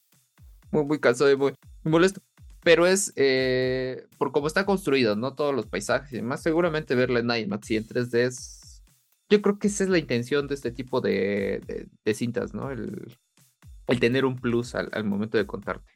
muy, 0.71 0.85
muy 0.85 0.99
cansado 0.99 1.31
y 1.31 1.37
muy, 1.37 1.53
muy 1.83 1.91
molesto 1.91 2.21
pero 2.67 2.85
es 2.85 3.13
eh, 3.15 4.07
por 4.17 4.33
cómo 4.33 4.45
está 4.45 4.65
construido, 4.65 5.15
¿no? 5.15 5.35
Todos 5.35 5.55
los 5.55 5.67
paisajes 5.67 6.11
y 6.11 6.17
demás. 6.17 6.43
Seguramente 6.43 6.95
verla 6.95 7.19
en 7.19 7.45
IMAX 7.45 7.71
y 7.71 7.77
en 7.77 7.85
3D 7.85 8.17
es. 8.19 8.83
Yo 9.29 9.41
creo 9.41 9.57
que 9.57 9.67
esa 9.67 9.85
es 9.85 9.89
la 9.89 9.97
intención 9.97 10.47
de 10.47 10.55
este 10.55 10.71
tipo 10.71 10.99
de, 10.99 11.87
cintas, 12.13 12.53
¿no? 12.53 12.69
El, 12.69 13.07
el, 13.87 13.99
tener 14.01 14.25
un 14.25 14.35
plus 14.35 14.75
al, 14.75 15.03
momento 15.05 15.37
de 15.37 15.47
contarte. 15.47 15.89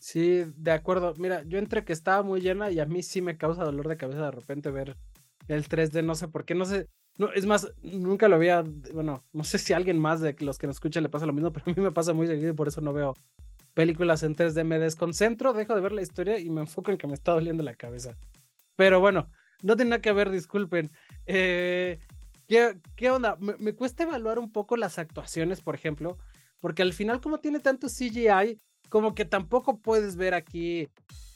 Sí, 0.00 0.42
de 0.56 0.72
acuerdo. 0.72 1.14
Mira, 1.18 1.44
yo 1.44 1.58
entre 1.58 1.84
que 1.84 1.92
estaba 1.92 2.24
muy 2.24 2.40
llena 2.40 2.72
y 2.72 2.80
a 2.80 2.86
mí 2.86 3.04
sí 3.04 3.22
me 3.22 3.36
causa 3.36 3.62
dolor 3.62 3.86
de 3.86 3.96
cabeza 3.96 4.22
de 4.22 4.30
repente 4.32 4.72
ver 4.72 4.96
el 5.46 5.68
3D, 5.68 6.02
no 6.04 6.16
sé 6.16 6.26
por 6.26 6.44
qué, 6.44 6.56
no 6.56 6.64
sé. 6.64 6.88
No, 7.20 7.30
es 7.34 7.44
más, 7.44 7.70
nunca 7.82 8.28
lo 8.28 8.36
había, 8.36 8.64
bueno, 8.94 9.22
no 9.34 9.44
sé 9.44 9.58
si 9.58 9.74
alguien 9.74 9.98
más 9.98 10.22
de 10.22 10.34
los 10.38 10.56
que 10.56 10.66
nos 10.66 10.76
escuchan 10.76 11.02
le 11.02 11.10
pasa 11.10 11.26
lo 11.26 11.34
mismo, 11.34 11.52
pero 11.52 11.64
a 11.66 11.68
mí 11.68 11.82
me 11.82 11.92
pasa 11.92 12.14
muy 12.14 12.26
seguido 12.26 12.52
y 12.52 12.54
por 12.54 12.66
eso 12.66 12.80
no 12.80 12.94
veo 12.94 13.14
películas 13.74 14.22
en 14.22 14.34
3D, 14.34 14.64
me 14.64 14.78
desconcentro, 14.78 15.52
dejo 15.52 15.74
de 15.74 15.82
ver 15.82 15.92
la 15.92 16.00
historia 16.00 16.38
y 16.38 16.48
me 16.48 16.62
enfoco 16.62 16.90
en 16.90 16.96
que 16.96 17.06
me 17.06 17.12
está 17.12 17.32
doliendo 17.32 17.62
la 17.62 17.74
cabeza. 17.74 18.16
Pero 18.74 19.00
bueno, 19.00 19.28
no 19.62 19.76
tiene 19.76 19.90
nada 19.90 20.00
que 20.00 20.12
ver, 20.12 20.30
disculpen. 20.30 20.90
Eh, 21.26 21.98
¿qué, 22.48 23.10
onda? 23.10 23.36
Me, 23.38 23.74
cuesta 23.74 24.04
evaluar 24.04 24.38
un 24.38 24.50
poco 24.50 24.78
las 24.78 24.98
actuaciones, 24.98 25.60
por 25.60 25.74
ejemplo, 25.74 26.16
porque 26.58 26.80
al 26.80 26.94
final 26.94 27.20
como 27.20 27.38
tiene 27.40 27.60
tanto 27.60 27.88
CGI, 27.88 28.58
como 28.90 29.14
que 29.14 29.24
tampoco 29.24 29.78
puedes 29.78 30.16
ver 30.16 30.34
aquí 30.34 30.88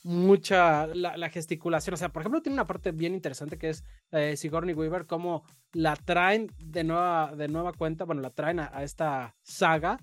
mucha 0.03 0.87
la, 0.89 1.31
gesticulación. 1.31 1.95
O 1.95 1.97
sea, 1.97 2.11
por 2.11 2.21
ejemplo, 2.21 2.43
tiene 2.43 2.55
una 2.55 2.67
parte 2.67 2.93
bien 2.93 3.15
interesante 3.15 3.57
que 3.57 3.71
es 3.71 3.85
eh, 4.13 4.37
Sigourney 4.37 4.75
Weaver, 4.75 5.07
como 5.07 5.45
la 5.73 5.97
traen 5.97 6.51
de 6.63 6.85
nueva, 6.85 7.33
de 7.35 7.49
nueva 7.49 7.73
cuenta, 7.73 8.05
bueno, 8.05 8.21
la 8.21 8.29
traen 8.29 8.61
a 8.61 8.83
esta 8.83 9.35
saga 9.43 9.99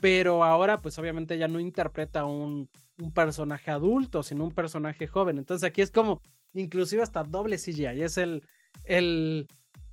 pero 0.00 0.44
ahora 0.44 0.80
pues 0.80 0.98
obviamente 0.98 1.38
ya 1.38 1.46
no 1.46 1.60
interpreta 1.60 2.24
un, 2.24 2.68
un 2.98 3.12
personaje 3.12 3.70
adulto, 3.70 4.22
sino 4.22 4.44
un 4.44 4.52
personaje 4.52 5.06
joven. 5.06 5.38
Entonces 5.38 5.68
aquí 5.68 5.82
es 5.82 5.90
como 5.90 6.22
inclusive 6.54 7.02
hasta 7.02 7.22
doble 7.22 7.58
CGI, 7.58 8.02
es 8.02 8.16
el, 8.18 8.42
el, 8.84 9.46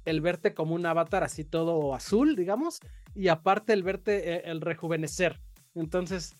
el 0.06 0.22
verte 0.22 0.54
como 0.54 0.76
un 0.76 0.86
avatar 0.86 1.24
así 1.24 1.44
todo 1.44 1.94
azul, 1.94 2.36
digamos, 2.36 2.80
y 3.14 3.28
aparte 3.28 3.74
el 3.74 3.84
verte, 3.84 4.36
eh, 4.36 4.42
el 4.46 4.62
rejuvenecer. 4.62 5.40
Entonces 5.76 6.36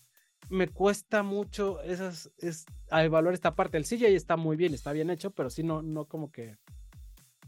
me 0.50 0.68
cuesta 0.68 1.22
mucho 1.22 1.80
esas, 1.82 2.30
es, 2.38 2.66
a 2.90 3.04
evaluar 3.04 3.34
esta 3.34 3.54
parte. 3.54 3.76
El 3.76 3.84
CGI 3.84 4.14
está 4.14 4.36
muy 4.36 4.56
bien, 4.56 4.74
está 4.74 4.92
bien 4.92 5.10
hecho, 5.10 5.30
pero 5.30 5.50
sí 5.50 5.62
no, 5.62 5.82
no 5.82 6.06
como 6.06 6.30
que, 6.30 6.56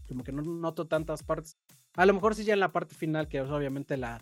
como 0.09 0.25
que 0.25 0.33
no 0.33 0.42
noto 0.42 0.87
tantas 0.87 1.23
partes 1.23 1.57
A 1.95 2.04
lo 2.07 2.14
mejor 2.14 2.35
sí 2.35 2.45
ya 2.45 2.54
en 2.54 2.61
la 2.61 2.73
parte 2.73 2.95
final, 2.95 3.28
que 3.28 3.38
es 3.38 3.49
obviamente 3.49 3.97
la, 3.97 4.21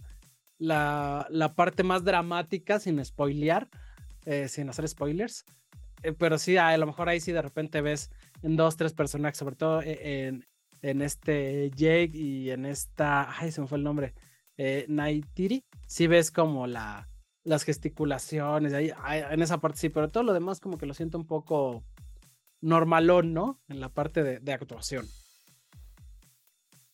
la, 0.59 1.27
la 1.31 1.55
parte 1.55 1.83
más 1.83 2.05
dramática, 2.05 2.79
sin 2.79 3.05
spoilear, 3.05 3.69
eh, 4.27 4.49
sin 4.49 4.69
hacer 4.69 4.87
spoilers. 4.89 5.45
Eh, 6.03 6.13
pero 6.13 6.39
sí, 6.39 6.57
a 6.57 6.77
lo 6.77 6.87
mejor 6.87 7.09
ahí 7.09 7.21
sí 7.21 7.33
de 7.33 7.43
repente 7.43 7.81
ves 7.81 8.11
en 8.43 8.57
dos, 8.57 8.77
tres 8.77 8.93
personajes, 8.93 9.39
sobre 9.39 9.57
todo 9.57 9.83
e, 9.83 10.27
en, 10.27 10.47
en 10.83 11.03
este 11.03 11.71
Jake 11.71 12.13
y 12.15 12.51
en 12.51 12.67
esta, 12.67 13.37
ay, 13.39 13.51
se 13.51 13.61
me 13.61 13.67
fue 13.67 13.79
el 13.79 13.85
nombre, 13.85 14.15
eh, 14.57 14.87
Naitiri, 14.89 15.65
sí 15.87 16.07
ves 16.07 16.31
como 16.31 16.67
la, 16.67 17.09
las 17.49 17.65
gesticulaciones, 17.65 18.75
ahí, 18.75 18.93
en 19.31 19.43
esa 19.43 19.59
parte 19.59 19.79
sí, 19.79 19.89
pero 19.89 20.11
todo 20.11 20.23
lo 20.23 20.35
demás 20.35 20.61
como 20.61 20.77
que 20.77 20.87
lo 20.87 20.93
siento 20.93 21.17
un 21.17 21.27
poco 21.27 21.83
normalón, 22.61 23.33
¿no? 23.33 23.59
En 23.69 23.81
la 23.81 23.89
parte 23.89 24.23
de, 24.23 24.53
actuación. 24.53 25.07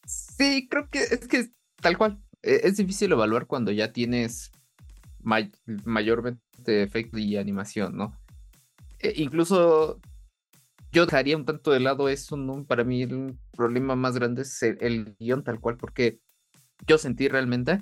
Sí, 0.06 0.68
creo 0.68 0.88
que 0.90 1.00
es 1.00 1.26
que 1.26 1.50
tal 1.80 1.98
cual. 1.98 2.22
E, 2.42 2.60
es 2.64 2.76
difícil 2.76 3.10
evaluar 3.10 3.46
cuando 3.46 3.72
ya 3.72 3.92
tienes 3.92 4.52
mayormente 5.22 6.82
efecto 6.82 7.18
y 7.18 7.36
animación, 7.36 7.96
¿no? 7.96 8.16
E, 9.00 9.14
incluso 9.16 10.00
yo 10.92 11.06
dejaría 11.06 11.36
un 11.36 11.46
tanto 11.46 11.72
de 11.72 11.80
lado 11.80 12.08
eso, 12.08 12.36
¿no? 12.36 12.64
Para 12.64 12.84
mí 12.84 13.02
el 13.02 13.36
problema 13.56 13.96
más 13.96 14.14
grande 14.14 14.42
es 14.42 14.62
el, 14.62 15.16
guion 15.18 15.42
tal 15.42 15.58
cual, 15.58 15.78
porque 15.78 16.20
yo 16.86 16.98
sentí 16.98 17.26
realmente 17.26 17.80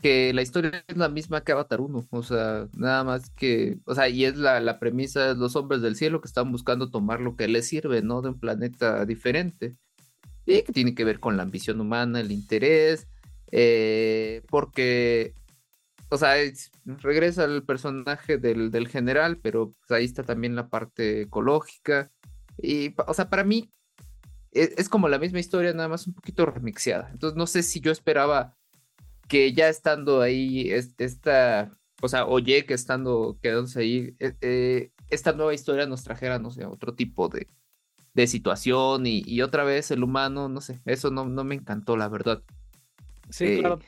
que 0.00 0.32
la 0.32 0.42
historia 0.42 0.84
es 0.86 0.96
la 0.96 1.08
misma 1.08 1.42
que 1.42 1.52
Avatar 1.52 1.80
1, 1.80 2.06
o 2.10 2.22
sea, 2.22 2.68
nada 2.76 3.02
más 3.04 3.30
que, 3.30 3.78
o 3.84 3.94
sea, 3.94 4.08
y 4.08 4.24
es 4.24 4.36
la, 4.36 4.60
la 4.60 4.78
premisa 4.78 5.28
de 5.28 5.34
los 5.34 5.56
hombres 5.56 5.82
del 5.82 5.96
cielo 5.96 6.20
que 6.20 6.28
están 6.28 6.52
buscando 6.52 6.90
tomar 6.90 7.20
lo 7.20 7.36
que 7.36 7.48
les 7.48 7.66
sirve, 7.66 8.00
¿no? 8.02 8.22
De 8.22 8.30
un 8.30 8.38
planeta 8.38 9.04
diferente, 9.06 9.76
y 10.46 10.62
que 10.62 10.72
tiene 10.72 10.94
que 10.94 11.04
ver 11.04 11.18
con 11.20 11.36
la 11.36 11.42
ambición 11.42 11.80
humana, 11.80 12.20
el 12.20 12.30
interés, 12.30 13.08
eh, 13.50 14.42
porque, 14.48 15.34
o 16.10 16.16
sea, 16.16 16.34
regresa 16.84 17.44
el 17.44 17.64
personaje 17.64 18.38
del, 18.38 18.70
del 18.70 18.88
general, 18.88 19.38
pero 19.42 19.74
pues, 19.80 19.98
ahí 19.98 20.04
está 20.04 20.22
también 20.22 20.54
la 20.54 20.68
parte 20.68 21.22
ecológica, 21.22 22.10
y, 22.56 22.94
o 23.04 23.14
sea, 23.14 23.28
para 23.28 23.42
mí 23.42 23.72
es, 24.52 24.74
es 24.76 24.88
como 24.88 25.08
la 25.08 25.18
misma 25.18 25.40
historia, 25.40 25.72
nada 25.72 25.88
más 25.88 26.06
un 26.06 26.14
poquito 26.14 26.46
remixeada, 26.46 27.10
entonces 27.10 27.36
no 27.36 27.48
sé 27.48 27.64
si 27.64 27.80
yo 27.80 27.90
esperaba 27.90 28.57
que 29.28 29.52
ya 29.52 29.68
estando 29.68 30.22
ahí, 30.22 30.70
esta, 30.70 31.70
o 32.00 32.08
sea, 32.08 32.26
oye 32.26 32.64
que 32.64 32.74
estando, 32.74 33.38
quedándose 33.42 33.80
ahí, 33.80 34.16
eh, 34.18 34.34
eh, 34.40 34.90
esta 35.10 35.32
nueva 35.32 35.54
historia 35.54 35.86
nos 35.86 36.02
trajera, 36.02 36.38
no 36.38 36.50
sé, 36.50 36.64
otro 36.64 36.94
tipo 36.94 37.28
de, 37.28 37.46
de 38.14 38.26
situación 38.26 39.04
y, 39.06 39.42
otra 39.42 39.64
vez 39.64 39.90
el 39.90 40.02
humano, 40.02 40.48
no 40.48 40.60
sé, 40.60 40.80
eso 40.86 41.10
no, 41.10 41.26
no 41.26 41.44
me 41.44 41.54
encantó, 41.54 41.96
la 41.96 42.08
verdad. 42.08 42.42
Sí, 43.28 43.44
eh, 43.44 43.58
claro. 43.60 43.80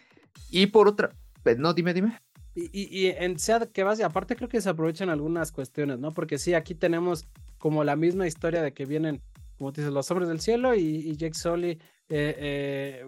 Y 0.50 0.66
por 0.66 0.88
otra, 0.88 1.10
pues, 1.42 1.58
no, 1.58 1.72
dime, 1.72 1.94
dime. 1.94 2.18
Y, 2.54 2.68
y, 2.72 3.06
en 3.06 3.38
sea 3.38 3.60
que 3.60 3.82
vas, 3.82 3.98
y 3.98 4.02
aparte 4.02 4.36
creo 4.36 4.48
que 4.48 4.60
se 4.60 4.68
aprovechan 4.68 5.08
algunas 5.08 5.52
cuestiones, 5.52 5.98
¿no? 5.98 6.12
Porque 6.12 6.36
sí, 6.36 6.52
aquí 6.52 6.74
tenemos 6.74 7.26
como 7.58 7.84
la 7.84 7.96
misma 7.96 8.26
historia 8.26 8.60
de 8.60 8.74
que 8.74 8.84
vienen, 8.84 9.22
como 9.56 9.72
te 9.72 9.80
dices, 9.80 9.94
los 9.94 10.10
hombres 10.10 10.28
del 10.28 10.40
cielo 10.40 10.74
y, 10.74 11.16
Jake 11.16 11.34
Sully 11.34 11.78
eh, 12.08 13.06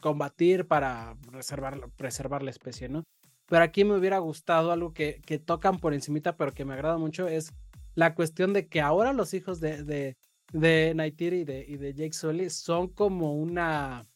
combatir 0.00 0.66
para 0.66 1.16
preservar, 1.30 1.90
preservar 1.96 2.42
la 2.42 2.50
especie, 2.50 2.88
¿no? 2.88 3.04
Pero 3.46 3.62
aquí 3.62 3.84
me 3.84 3.96
hubiera 3.96 4.18
gustado 4.18 4.72
algo 4.72 4.92
que, 4.92 5.20
que 5.24 5.38
tocan 5.38 5.78
por 5.78 5.94
encimita, 5.94 6.36
pero 6.36 6.52
que 6.52 6.64
me 6.64 6.74
agrada 6.74 6.98
mucho, 6.98 7.28
es 7.28 7.52
la 7.94 8.14
cuestión 8.14 8.52
de 8.52 8.68
que 8.68 8.80
ahora 8.80 9.12
los 9.12 9.34
hijos 9.34 9.60
de, 9.60 9.82
de, 9.82 10.16
de 10.52 10.92
Naitiri 10.94 11.40
y 11.40 11.44
de, 11.44 11.64
y 11.66 11.76
de 11.76 11.94
Jake 11.94 12.12
Sully 12.12 12.50
son 12.50 12.88
como 12.88 13.34
una, 13.34 14.06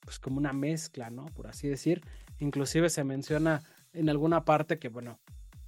pues 0.00 0.18
como 0.18 0.38
una 0.38 0.52
mezcla, 0.52 1.10
¿no? 1.10 1.26
Por 1.26 1.46
así 1.46 1.68
decir. 1.68 2.02
Inclusive 2.40 2.90
se 2.90 3.04
menciona 3.04 3.62
en 3.92 4.08
alguna 4.10 4.44
parte 4.44 4.78
que, 4.78 4.88
bueno, 4.88 5.18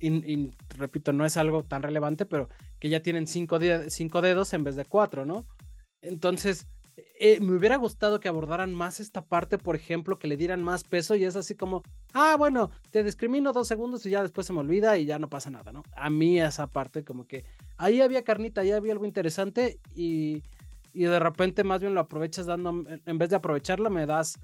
y, 0.01 0.53
repito, 0.77 1.13
no 1.13 1.25
es 1.25 1.37
algo 1.37 1.63
tan 1.63 1.83
relevante, 1.83 2.27
pero 2.27 2.49
que 2.79 2.89
ya 2.89 3.01
tienen 3.01 3.27
cinco, 3.27 3.59
cinco 3.89 4.21
dedos 4.21 4.53
en 4.53 4.65
vez 4.65 4.77
de 4.77 4.85
cuatro, 4.85 5.25
¿no? 5.25 5.47
Entonces, 6.03 6.67
eh, 6.97 7.41
me 7.41 7.57
hubiera 7.57 7.77
gustado 7.77 8.21
que 8.21 8.29
abordaran 8.29 8.75
más 8.75 9.01
esta 9.01 9.25
parte, 9.25 9.59
por 9.59 9.77
ejemplo, 9.77 10.19
que 10.19 10.29
le 10.29 10.37
dieran 10.37 10.63
más 10.63 10.85
peso 10.85 11.15
y 11.15 11.25
es 11.25 11.37
así 11.37 11.55
como, 11.55 11.83
ah, 12.13 12.37
bueno, 12.39 12.71
te 12.91 13.03
discrimino 13.03 13.53
dos 13.53 13.69
segundos 13.69 14.05
y 14.07 14.11
ya 14.11 14.23
después 14.23 14.47
se 14.47 14.53
me 14.53 14.61
olvida 14.61 14.97
y 14.99 15.05
ya 15.05 15.19
no 15.19 15.29
pasa 15.29 15.51
nada, 15.51 15.73
¿no? 15.73 15.83
A 15.97 16.11
mí 16.11 16.41
esa 16.41 16.67
parte 16.67 17.05
como 17.05 17.27
que 17.27 17.45
ahí 17.77 18.01
había 18.01 18.23
carnita, 18.23 18.61
ahí 18.61 18.73
había 18.73 18.93
algo 18.93 19.07
interesante 19.07 19.81
y, 19.95 20.43
y 20.93 21.05
de 21.05 21.19
repente 21.19 21.65
más 21.65 21.81
bien 21.81 21.95
lo 21.95 22.01
aprovechas 22.01 22.47
dando, 22.47 22.85
en 22.89 23.19
vez 23.19 23.31
de 23.31 23.37
aprovecharla, 23.37 23.91
me 23.91 24.07
das 24.07 24.39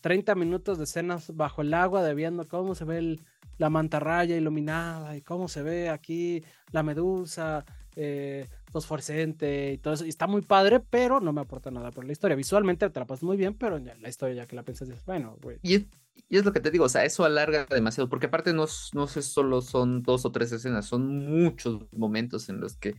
30 0.00 0.34
minutos 0.34 0.78
de 0.78 0.84
escenas 0.84 1.34
bajo 1.34 1.62
el 1.62 1.72
agua 1.72 2.02
de 2.02 2.14
viendo 2.14 2.46
cómo 2.46 2.74
se 2.74 2.84
ve 2.84 3.18
la 3.58 3.70
mantarraya 3.70 4.36
iluminada 4.36 5.16
y 5.16 5.22
cómo 5.22 5.48
se 5.48 5.62
ve 5.62 5.88
aquí 5.88 6.42
la 6.72 6.82
medusa 6.82 7.64
eh, 7.94 8.48
fosforescente 8.72 9.72
y 9.72 9.78
todo 9.78 9.94
eso. 9.94 10.04
Y 10.04 10.08
está 10.08 10.26
muy 10.26 10.42
padre, 10.42 10.80
pero 10.80 11.20
no 11.20 11.32
me 11.32 11.42
aporta 11.42 11.70
nada 11.70 11.90
por 11.90 12.04
la 12.04 12.12
historia. 12.12 12.36
Visualmente 12.36 12.88
te 12.88 13.00
la 13.00 13.06
pasas 13.06 13.22
muy 13.22 13.36
bien, 13.36 13.54
pero 13.54 13.78
la 13.78 14.08
historia 14.08 14.34
ya 14.34 14.46
que 14.46 14.56
la 14.56 14.64
piensas 14.64 14.88
bueno, 15.04 15.36
güey. 15.42 15.58
Y 15.62 15.74
es, 15.74 15.86
y 16.28 16.38
es 16.38 16.44
lo 16.44 16.52
que 16.52 16.60
te 16.60 16.70
digo, 16.70 16.86
o 16.86 16.88
sea, 16.88 17.04
eso 17.04 17.24
alarga 17.24 17.66
demasiado, 17.66 18.08
porque 18.08 18.26
aparte 18.26 18.52
no, 18.52 18.66
no 18.94 19.06
sé, 19.06 19.22
solo 19.22 19.60
son 19.60 20.02
dos 20.02 20.24
o 20.24 20.32
tres 20.32 20.50
escenas, 20.52 20.86
son 20.86 21.26
muchos 21.26 21.86
momentos 21.92 22.48
en 22.48 22.60
los 22.60 22.76
que 22.76 22.96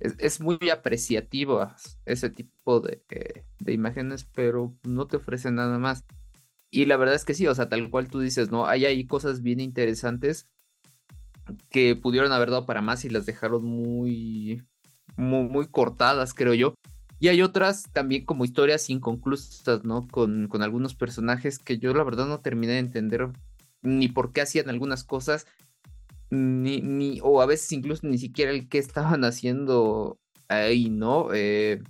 es, 0.00 0.40
muy 0.40 0.58
apreciativo 0.70 1.66
ese 2.04 2.28
tipo 2.30 2.80
de, 2.80 3.02
eh, 3.10 3.44
de 3.60 3.72
imágenes, 3.72 4.24
pero 4.34 4.76
no 4.82 5.06
te 5.06 5.16
ofrece 5.16 5.50
nada 5.50 5.78
más. 5.78 6.04
Y 6.70 6.86
la 6.86 6.96
verdad 6.96 7.14
es 7.14 7.24
que 7.24 7.34
sí, 7.34 7.46
o 7.46 7.54
sea, 7.54 7.68
tal 7.68 7.88
cual 7.88 8.08
tú 8.08 8.18
dices, 8.18 8.50
¿no? 8.50 8.66
Hay 8.66 8.84
ahí 8.84 9.06
cosas 9.06 9.42
bien 9.42 9.60
interesantes 9.60 10.48
que 11.70 11.94
pudieron 11.96 12.32
haber 12.32 12.50
dado 12.50 12.66
para 12.66 12.82
más 12.82 13.04
y 13.04 13.10
las 13.10 13.26
dejaron 13.26 13.64
muy, 13.64 14.64
muy, 15.16 15.66
cortadas, 15.68 16.34
creo 16.34 16.54
yo. 16.54 16.74
Y 17.20 17.28
hay 17.28 17.42
otras 17.42 17.84
también 17.92 18.24
como 18.24 18.44
historias 18.44 18.90
inconclusas, 18.90 19.84
¿no? 19.84 20.06
Con, 20.08 20.48
con 20.48 20.62
algunos 20.62 20.94
personajes 20.94 21.58
que 21.58 21.78
yo 21.78 21.94
la 21.94 22.04
verdad 22.04 22.26
no 22.26 22.40
terminé 22.40 22.74
de 22.74 22.80
entender 22.80 23.30
ni 23.82 24.08
por 24.08 24.32
qué 24.32 24.40
hacían 24.40 24.68
algunas 24.68 25.04
cosas, 25.04 25.46
ni, 26.30 26.80
ni, 26.80 27.20
o 27.22 27.40
a 27.40 27.46
veces 27.46 27.70
incluso 27.72 28.06
ni 28.06 28.18
siquiera 28.18 28.50
el 28.50 28.68
qué 28.68 28.78
estaban 28.78 29.24
haciendo 29.24 30.18
ahí, 30.48 30.90
¿no? 30.90 31.28
Eh, 31.32 31.82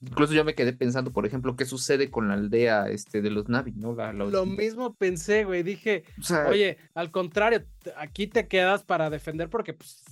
incluso 0.00 0.32
yo 0.32 0.44
me 0.44 0.54
quedé 0.54 0.72
pensando, 0.72 1.12
por 1.12 1.26
ejemplo, 1.26 1.56
qué 1.56 1.64
sucede 1.64 2.10
con 2.10 2.28
la 2.28 2.34
aldea 2.34 2.88
este, 2.88 3.22
de 3.22 3.30
los 3.30 3.48
Navi, 3.48 3.72
¿no? 3.72 3.94
Lo 4.12 4.46
mismo 4.46 4.94
pensé, 4.94 5.44
güey, 5.44 5.62
dije, 5.62 6.04
oye, 6.48 6.78
al 6.94 7.10
contrario, 7.10 7.64
aquí 7.96 8.26
te 8.26 8.48
quedas 8.48 8.82
para 8.82 9.10
defender 9.10 9.48
porque 9.50 9.74
pues, 9.74 10.02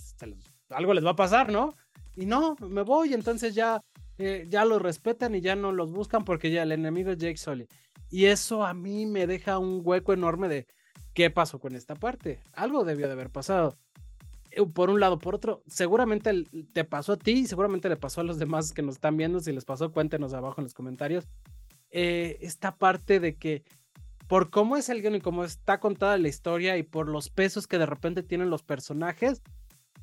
algo 0.69 0.93
les 0.93 1.05
va 1.05 1.11
a 1.11 1.15
pasar, 1.15 1.51
¿no? 1.51 1.75
Y 2.19 2.25
no, 2.25 2.57
me 2.59 2.81
voy, 2.81 3.13
entonces 3.13 3.55
ya, 3.55 3.81
eh, 4.17 4.45
ya 4.49 4.65
los 4.65 4.81
respetan 4.81 5.35
y 5.35 5.39
ya 5.39 5.55
no 5.55 5.71
los 5.71 5.93
buscan 5.93 6.25
porque 6.25 6.51
ya 6.51 6.63
el 6.63 6.73
enemigo 6.73 7.11
es 7.11 7.17
Jake 7.17 7.37
Sully. 7.37 7.65
Y 8.09 8.25
eso 8.25 8.65
a 8.65 8.73
mí 8.73 9.05
me 9.05 9.25
deja 9.25 9.57
un 9.57 9.79
hueco 9.81 10.11
enorme 10.11 10.49
de 10.49 10.67
qué 11.13 11.29
pasó 11.29 11.59
con 11.59 11.77
esta 11.77 11.95
parte. 11.95 12.41
Algo 12.51 12.83
debió 12.83 13.07
de 13.07 13.13
haber 13.13 13.29
pasado. 13.29 13.77
Eh, 14.51 14.65
por 14.65 14.89
un 14.89 14.99
lado, 14.99 15.17
por 15.17 15.33
otro, 15.33 15.63
seguramente 15.67 16.43
te 16.73 16.83
pasó 16.83 17.13
a 17.13 17.17
ti 17.17 17.31
y 17.31 17.47
seguramente 17.47 17.87
le 17.87 17.95
pasó 17.95 18.19
a 18.19 18.25
los 18.25 18.37
demás 18.37 18.73
que 18.73 18.81
nos 18.81 18.95
están 18.95 19.15
viendo. 19.15 19.39
Si 19.39 19.53
les 19.53 19.63
pasó, 19.63 19.93
cuéntenos 19.93 20.33
abajo 20.33 20.59
en 20.59 20.65
los 20.65 20.73
comentarios. 20.73 21.25
Eh, 21.89 22.37
esta 22.41 22.75
parte 22.75 23.21
de 23.21 23.37
que 23.37 23.63
por 24.27 24.49
cómo 24.49 24.75
es 24.75 24.89
el 24.89 25.01
guion 25.01 25.15
y 25.15 25.21
cómo 25.21 25.45
está 25.45 25.79
contada 25.79 26.17
la 26.17 26.27
historia 26.27 26.75
y 26.75 26.83
por 26.83 27.07
los 27.07 27.29
pesos 27.29 27.65
que 27.65 27.77
de 27.77 27.85
repente 27.85 28.23
tienen 28.23 28.49
los 28.49 28.61
personajes, 28.61 29.41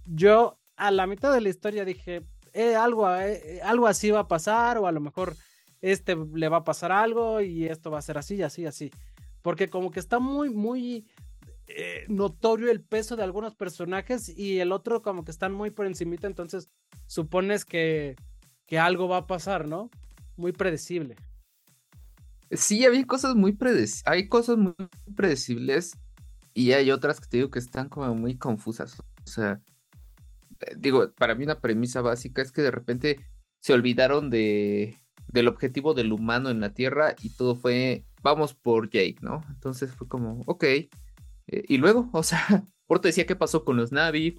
yo 0.07 0.59
a 0.77 0.91
la 0.91 1.07
mitad 1.07 1.33
de 1.33 1.41
la 1.41 1.49
historia 1.49 1.85
dije, 1.85 2.23
eh, 2.53 2.75
algo, 2.75 3.11
eh, 3.15 3.61
algo 3.63 3.87
así 3.87 4.11
va 4.11 4.21
a 4.21 4.29
pasar, 4.29 4.79
o 4.79 4.87
a 4.87 4.93
lo 4.93 5.01
mejor 5.01 5.37
este 5.83 6.17
le 6.35 6.49
va 6.49 6.59
a 6.59 6.65
pasar 6.65 6.93
algo 6.93 7.41
y 7.41 7.67
esto 7.67 7.91
va 7.91 7.99
a 7.99 8.03
ser 8.03 8.19
así, 8.19 8.43
así, 8.43 8.67
así. 8.67 8.91
Porque 9.43 9.69
como 9.69 9.91
que 9.91 10.01
está 10.01 10.19
muy, 10.19 10.51
muy 10.51 11.07
eh, 11.69 12.05
notorio 12.09 12.71
el 12.71 12.81
peso 12.81 13.17
de 13.17 13.25
algunos 13.25 13.55
personajes 13.55 14.29
y 14.29 14.61
el 14.61 14.73
otro 14.73 15.03
como 15.03 15.25
que 15.25 15.31
están 15.31 15.53
muy 15.53 15.71
por 15.71 15.87
encimita, 15.87 16.27
entonces 16.27 16.71
supones 17.07 17.65
que, 17.65 18.17
que 18.67 18.79
algo 18.79 19.09
va 19.09 19.19
a 19.19 19.27
pasar, 19.27 19.69
¿no? 19.69 19.91
Muy 20.37 20.53
predecible. 20.53 21.17
Sí, 22.51 22.85
había 22.85 23.05
cosas 23.07 23.35
muy 23.35 23.53
predecibles, 23.53 24.03
hay 24.07 24.29
cosas 24.29 24.57
muy 24.57 24.75
predecibles 25.15 25.99
y 26.55 26.73
hay 26.73 26.91
otras 26.91 27.21
que 27.21 27.27
te 27.27 27.37
digo 27.39 27.51
que 27.51 27.59
están 27.59 27.89
como 27.89 28.15
muy 28.15 28.39
confusas. 28.39 29.01
O 29.01 29.29
sea, 29.29 29.61
digo, 30.77 31.13
para 31.13 31.35
mí 31.35 31.45
una 31.45 31.61
premisa 31.61 32.01
básica 32.01 32.43
es 32.43 32.53
que 32.53 32.63
de 32.63 32.71
repente 32.71 33.21
se 33.61 33.73
olvidaron 33.73 34.31
de, 34.31 34.97
del 35.29 35.49
objetivo 35.49 35.95
del 35.95 36.13
humano 36.13 36.51
en 36.51 36.61
la 36.61 36.75
Tierra 36.75 37.15
y 37.23 37.31
todo 37.31 37.57
fue, 37.57 38.05
vamos 38.23 38.55
por 38.55 38.91
Jake, 38.91 39.17
¿no? 39.21 39.43
Entonces 39.49 39.91
fue 39.93 40.09
como, 40.09 40.43
ok. 40.47 40.65
Eh, 40.65 40.91
y 41.47 41.79
luego, 41.79 42.09
o 42.13 42.23
sea, 42.23 42.41
por 42.87 43.01
te 43.01 43.09
decía 43.09 43.27
qué 43.27 43.37
pasó 43.37 43.65
con 43.65 43.77
los 43.77 43.93
Navi, 43.93 44.39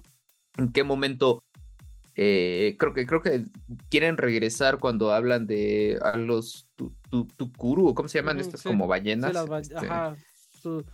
en 0.56 0.72
qué 0.72 0.84
momento 0.84 1.44
eh, 2.20 2.74
creo 2.80 2.92
que 2.94 3.06
creo 3.06 3.22
que 3.22 3.44
quieren 3.90 4.16
regresar 4.16 4.78
cuando 4.78 5.12
hablan 5.12 5.46
de 5.46 6.00
a 6.02 6.16
los 6.16 6.68
Tukuru, 7.36 7.94
¿cómo 7.94 8.08
se 8.08 8.18
llaman 8.18 8.40
estas 8.40 8.62
como 8.64 8.88
ballenas? 8.88 9.36
Este 9.60 9.76
ajá, 9.76 10.16
su, 10.60 10.84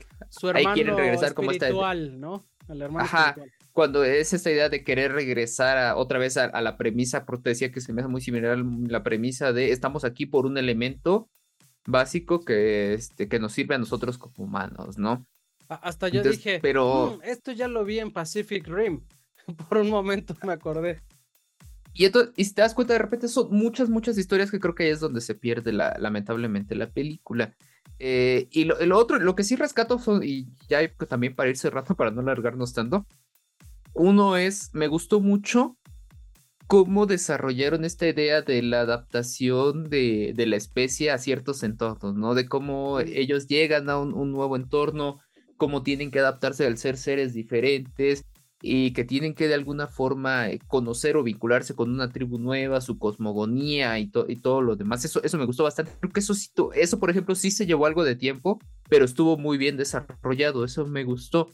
hermano 0.48 0.68
Ahí 0.68 0.74
quieren 0.74 0.96
regresar 0.98 1.32
como 1.32 1.50
¿no? 1.50 2.44
El 2.68 2.82
hermano 2.82 3.04
ajá, 3.06 3.36
cuando 3.74 4.04
es 4.04 4.32
esta 4.32 4.52
idea 4.52 4.68
de 4.68 4.84
querer 4.84 5.12
regresar 5.12 5.76
a, 5.76 5.96
otra 5.96 6.20
vez 6.20 6.36
a, 6.36 6.62
la 6.62 6.76
premisa, 6.76 7.26
porque 7.26 7.50
decía 7.50 7.72
que 7.72 7.80
se 7.80 7.92
me 7.92 8.00
hace 8.00 8.08
muy 8.08 8.20
similar 8.20 8.52
a 8.52 8.64
la 8.88 9.02
premisa 9.02 9.52
de 9.52 9.72
estamos 9.72 10.04
aquí 10.04 10.26
por 10.26 10.46
un 10.46 10.56
elemento 10.56 11.28
básico 11.84 12.40
que, 12.44 12.94
este, 12.94 13.28
que 13.28 13.40
nos 13.40 13.52
sirve 13.52 13.74
a 13.74 13.78
nosotros 13.78 14.16
como 14.16 14.32
humanos, 14.38 14.96
¿no? 14.96 15.26
Hasta 15.68 16.08
yo 16.08 16.22
dije, 16.22 16.60
pero... 16.62 17.18
Mm, 17.18 17.28
esto 17.28 17.50
ya 17.50 17.66
lo 17.66 17.84
vi 17.84 17.98
en 17.98 18.12
Pacific 18.12 18.64
Rim. 18.68 19.02
Por 19.68 19.78
un 19.78 19.90
momento 19.90 20.36
me 20.44 20.52
acordé. 20.52 21.02
Y, 21.94 22.04
esto, 22.04 22.32
y 22.36 22.44
si 22.44 22.54
te 22.54 22.62
das 22.62 22.74
cuenta, 22.74 22.92
de 22.92 23.00
repente 23.00 23.26
son 23.26 23.48
muchas, 23.50 23.88
muchas 23.88 24.16
historias 24.18 24.52
que 24.52 24.60
creo 24.60 24.74
que 24.76 24.84
ahí 24.84 24.90
es 24.90 25.00
donde 25.00 25.20
se 25.20 25.34
pierde 25.34 25.72
la, 25.72 25.96
lamentablemente 25.98 26.76
la 26.76 26.90
película. 26.90 27.56
Eh, 27.98 28.46
y 28.52 28.64
lo, 28.64 28.78
lo, 28.84 28.98
otro, 28.98 29.18
lo 29.18 29.34
que 29.34 29.42
sí 29.42 29.56
rescato 29.56 29.98
son, 29.98 30.22
y 30.22 30.46
ya 30.68 30.80
también 31.08 31.34
para 31.34 31.50
ir 31.50 31.56
cerrando, 31.56 31.94
para 31.96 32.12
no 32.12 32.20
alargarnos 32.20 32.72
tanto, 32.72 33.04
uno 33.94 34.36
es, 34.36 34.70
me 34.74 34.88
gustó 34.88 35.20
mucho 35.20 35.76
cómo 36.66 37.06
desarrollaron 37.06 37.84
esta 37.84 38.08
idea 38.08 38.42
de 38.42 38.62
la 38.62 38.80
adaptación 38.80 39.88
de, 39.90 40.32
de 40.34 40.46
la 40.46 40.56
especie 40.56 41.10
a 41.10 41.18
ciertos 41.18 41.62
entornos, 41.62 42.14
¿no? 42.14 42.34
De 42.34 42.48
cómo 42.48 43.00
ellos 43.00 43.46
llegan 43.46 43.90
a 43.90 43.98
un, 43.98 44.32
nuevo 44.32 44.56
entorno, 44.56 45.20
cómo 45.56 45.82
tienen 45.82 46.10
que 46.10 46.20
adaptarse 46.20 46.66
al 46.66 46.78
ser 46.78 46.96
seres 46.96 47.34
diferentes 47.34 48.24
y 48.62 48.92
que 48.92 49.04
tienen 49.04 49.34
que 49.34 49.46
de 49.46 49.54
alguna 49.54 49.86
forma 49.86 50.48
eh, 50.48 50.58
conocer 50.66 51.16
o 51.16 51.22
vincularse 51.22 51.74
con 51.74 51.90
una 51.90 52.10
tribu 52.10 52.38
nueva, 52.38 52.80
su 52.80 52.98
cosmogonía 52.98 53.98
y, 53.98 54.10
y 54.28 54.36
todo 54.36 54.62
lo 54.62 54.74
demás. 54.74 55.04
Eso, 55.04 55.22
eso 55.22 55.36
me 55.36 55.44
gustó 55.44 55.64
bastante. 55.64 55.92
Creo 56.00 56.12
que 56.12 56.20
eso, 56.20 56.34
eso, 56.74 56.98
por 56.98 57.10
ejemplo, 57.10 57.34
sí 57.34 57.50
se 57.50 57.66
llevó 57.66 57.84
algo 57.84 58.04
de 58.04 58.16
tiempo, 58.16 58.58
pero 58.88 59.04
estuvo 59.04 59.36
muy 59.36 59.58
bien 59.58 59.76
desarrollado. 59.76 60.64
Eso 60.64 60.86
me 60.86 61.04
gustó. 61.04 61.50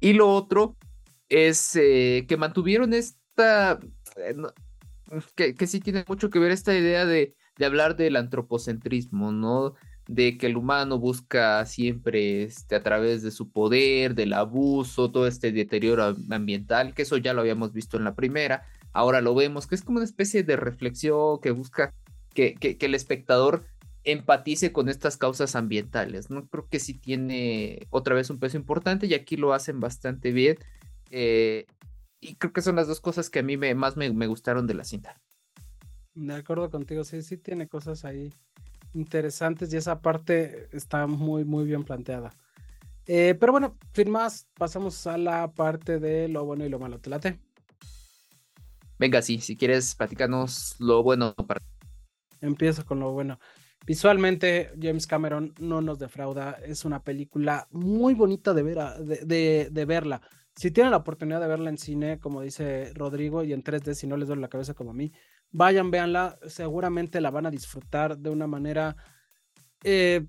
Y 0.00 0.14
lo 0.14 0.32
otro 0.32 0.76
es 1.28 1.76
eh, 1.76 2.26
que 2.28 2.36
mantuvieron 2.36 2.92
este 2.92 3.22
eh, 4.16 4.34
que, 5.34 5.54
que, 5.54 5.66
sí 5.66 5.80
tiene 5.80 6.04
mucho 6.08 6.30
que 6.30 6.38
ver 6.38 6.50
esta 6.50 6.76
idea 6.76 7.04
de, 7.04 7.34
de, 7.58 7.64
hablar 7.66 7.96
del 7.96 8.16
antropocentrismo, 8.16 9.32
¿no? 9.32 9.74
De 10.06 10.36
que 10.38 10.46
el 10.46 10.56
humano 10.56 10.98
busca 10.98 11.64
siempre 11.66 12.44
este, 12.44 12.76
a 12.76 12.82
través 12.82 13.22
de 13.22 13.30
su 13.30 13.50
poder, 13.50 14.14
del 14.14 14.32
abuso, 14.32 15.10
todo 15.10 15.26
este 15.26 15.52
deterioro 15.52 16.16
ambiental, 16.30 16.94
que 16.94 17.02
eso 17.02 17.16
ya 17.16 17.32
lo 17.32 17.40
habíamos 17.40 17.72
visto 17.72 17.96
en 17.96 18.04
la 18.04 18.14
primera, 18.14 18.64
ahora 18.92 19.20
lo 19.20 19.34
vemos, 19.34 19.66
que 19.66 19.74
es 19.74 19.82
como 19.82 19.98
una 19.98 20.04
especie 20.04 20.42
de 20.42 20.56
reflexión 20.56 21.40
que 21.40 21.50
busca 21.50 21.92
que, 22.34 22.54
que, 22.54 22.76
que 22.76 22.86
el 22.86 22.94
espectador 22.94 23.64
empatice 24.04 24.72
con 24.72 24.88
estas 24.88 25.16
causas 25.16 25.56
ambientales, 25.56 26.30
¿no? 26.30 26.46
Creo 26.48 26.68
que 26.68 26.78
sí 26.78 26.94
tiene 26.94 27.86
otra 27.90 28.14
vez 28.14 28.30
un 28.30 28.38
peso 28.38 28.56
importante 28.56 29.06
y 29.06 29.14
aquí 29.14 29.36
lo 29.36 29.54
hacen 29.54 29.80
bastante 29.80 30.30
bien. 30.32 30.58
Eh, 31.16 31.66
y 32.18 32.34
creo 32.34 32.52
que 32.52 32.60
son 32.60 32.74
las 32.74 32.88
dos 32.88 33.00
cosas 33.00 33.30
que 33.30 33.38
a 33.38 33.42
mí 33.44 33.56
me, 33.56 33.72
más 33.76 33.96
me, 33.96 34.26
gustaron 34.26 34.66
de 34.66 34.74
la 34.74 34.82
cinta. 34.82 35.20
De 36.12 36.34
acuerdo 36.34 36.68
contigo, 36.70 37.04
sí, 37.04 37.22
sí 37.22 37.36
tiene 37.36 37.68
cosas 37.68 38.04
ahí 38.04 38.32
interesantes 38.94 39.72
y 39.72 39.76
esa 39.76 40.00
parte 40.00 40.68
está 40.72 41.06
muy, 41.06 41.44
muy 41.44 41.66
bien 41.66 41.84
planteada. 41.84 42.32
Eh, 43.06 43.36
pero 43.38 43.52
bueno, 43.52 43.78
sin 43.92 44.10
más, 44.10 44.48
pasamos 44.54 45.06
a 45.06 45.16
la 45.16 45.52
parte 45.52 46.00
de 46.00 46.26
lo 46.26 46.44
bueno 46.44 46.64
y 46.64 46.68
lo 46.68 46.80
malo. 46.80 46.98
¿Te 46.98 47.10
late? 47.10 47.38
Venga, 48.98 49.22
sí, 49.22 49.38
si 49.38 49.56
quieres, 49.56 49.94
platicarnos 49.94 50.74
lo 50.80 51.04
bueno. 51.04 51.32
Para... 51.34 51.62
Empiezo 52.40 52.84
con 52.84 52.98
lo 52.98 53.12
bueno. 53.12 53.38
Visualmente, 53.86 54.72
James 54.80 55.06
Cameron 55.06 55.54
no 55.60 55.80
nos 55.80 56.00
defrauda. 56.00 56.58
Es 56.64 56.84
una 56.84 57.04
película 57.04 57.68
muy 57.70 58.14
bonita 58.14 58.52
de, 58.52 58.62
ver 58.64 58.78
de, 59.04 59.68
de 59.70 59.84
verla. 59.84 60.20
Si 60.56 60.70
tienen 60.70 60.92
la 60.92 60.98
oportunidad 60.98 61.40
de 61.40 61.48
verla 61.48 61.70
en 61.70 61.78
cine, 61.78 62.18
como 62.20 62.40
dice 62.40 62.92
Rodrigo, 62.94 63.42
y 63.42 63.52
en 63.52 63.64
3D, 63.64 63.94
si 63.94 64.06
no 64.06 64.16
les 64.16 64.28
duele 64.28 64.42
la 64.42 64.48
cabeza 64.48 64.74
como 64.74 64.90
a 64.90 64.94
mí, 64.94 65.12
vayan, 65.50 65.90
véanla. 65.90 66.38
Seguramente 66.46 67.20
la 67.20 67.30
van 67.30 67.46
a 67.46 67.50
disfrutar 67.50 68.18
de 68.18 68.30
una 68.30 68.46
manera 68.46 68.96
eh, 69.82 70.26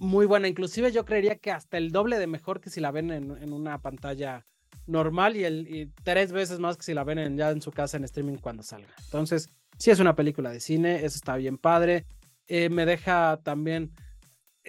muy 0.00 0.26
buena. 0.26 0.48
Inclusive 0.48 0.90
yo 0.90 1.04
creería 1.04 1.36
que 1.36 1.52
hasta 1.52 1.78
el 1.78 1.92
doble 1.92 2.18
de 2.18 2.26
mejor 2.26 2.60
que 2.60 2.70
si 2.70 2.80
la 2.80 2.90
ven 2.90 3.10
en, 3.12 3.52
una 3.52 3.80
pantalla 3.80 4.44
normal 4.86 5.36
y, 5.36 5.92
tres 6.02 6.32
veces 6.32 6.58
más 6.58 6.76
que 6.76 6.82
si 6.82 6.94
la 6.94 7.04
ven 7.04 7.36
ya 7.36 7.50
en 7.50 7.62
su 7.62 7.70
casa 7.70 7.96
en 7.96 8.04
streaming 8.04 8.38
cuando 8.38 8.64
salga. 8.64 8.88
Entonces, 9.04 9.48
si 9.78 9.90
es 9.90 10.00
una 10.00 10.16
película 10.16 10.50
de 10.50 10.58
cine, 10.58 10.96
eso 10.96 11.16
está 11.16 11.36
bien 11.36 11.58
padre. 11.58 12.06
Eh, 12.48 12.68
me 12.70 12.86
deja 12.86 13.38
también 13.44 13.92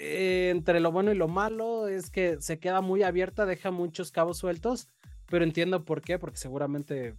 eh, 0.04 0.50
entre 0.50 0.80
lo 0.80 0.92
bueno 0.92 1.12
y 1.12 1.16
lo 1.16 1.28
malo 1.28 1.88
es 1.88 2.10
que 2.10 2.42
se 2.42 2.58
queda 2.58 2.82
muy 2.82 3.04
abierta, 3.04 3.46
deja 3.46 3.70
muchos 3.70 4.12
cabos 4.12 4.40
sueltos, 4.40 4.90
pero 5.28 5.44
entiendo 5.44 5.86
por 5.86 6.02
qué, 6.02 6.18
porque 6.18 6.38
seguramente 6.38 7.16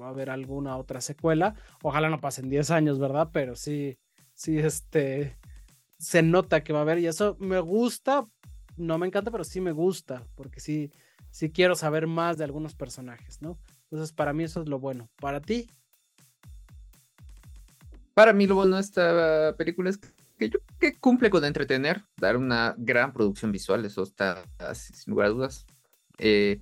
va 0.00 0.06
a 0.06 0.10
haber 0.10 0.30
alguna 0.30 0.78
otra 0.78 1.02
secuela. 1.02 1.54
Ojalá 1.82 2.08
no 2.08 2.18
pasen 2.18 2.48
10 2.48 2.70
años, 2.70 2.98
¿verdad? 2.98 3.28
Pero 3.32 3.54
sí, 3.54 3.98
sí, 4.32 4.58
este, 4.58 5.36
se 5.98 6.22
nota 6.22 6.64
que 6.64 6.72
va 6.72 6.78
a 6.78 6.82
haber 6.82 7.00
y 7.00 7.06
eso 7.06 7.36
me 7.38 7.60
gusta, 7.60 8.24
no 8.78 8.96
me 8.96 9.06
encanta, 9.06 9.30
pero 9.30 9.44
sí 9.44 9.60
me 9.60 9.72
gusta, 9.72 10.22
porque 10.36 10.60
sí, 10.60 10.90
sí 11.30 11.50
quiero 11.50 11.74
saber 11.74 12.06
más 12.06 12.38
de 12.38 12.44
algunos 12.44 12.74
personajes, 12.74 13.42
¿no? 13.42 13.58
Entonces, 13.90 14.14
para 14.14 14.32
mí 14.32 14.44
eso 14.44 14.62
es 14.62 14.68
lo 14.68 14.80
bueno. 14.80 15.10
¿Para 15.20 15.42
ti? 15.42 15.68
Para 18.14 18.32
mí 18.32 18.46
lo 18.46 18.54
bueno 18.54 18.76
de 18.76 18.80
esta 18.80 19.54
película 19.58 19.90
es 19.90 20.00
que 20.36 20.50
yo 20.50 20.58
que 20.78 20.94
cumple 20.98 21.30
con 21.30 21.44
entretener, 21.44 22.04
dar 22.16 22.36
una 22.36 22.74
gran 22.78 23.12
producción 23.12 23.52
visual, 23.52 23.84
eso 23.84 24.02
está 24.02 24.42
sin 24.74 25.10
lugar 25.10 25.26
a 25.26 25.30
dudas. 25.30 25.66
Eh, 26.18 26.60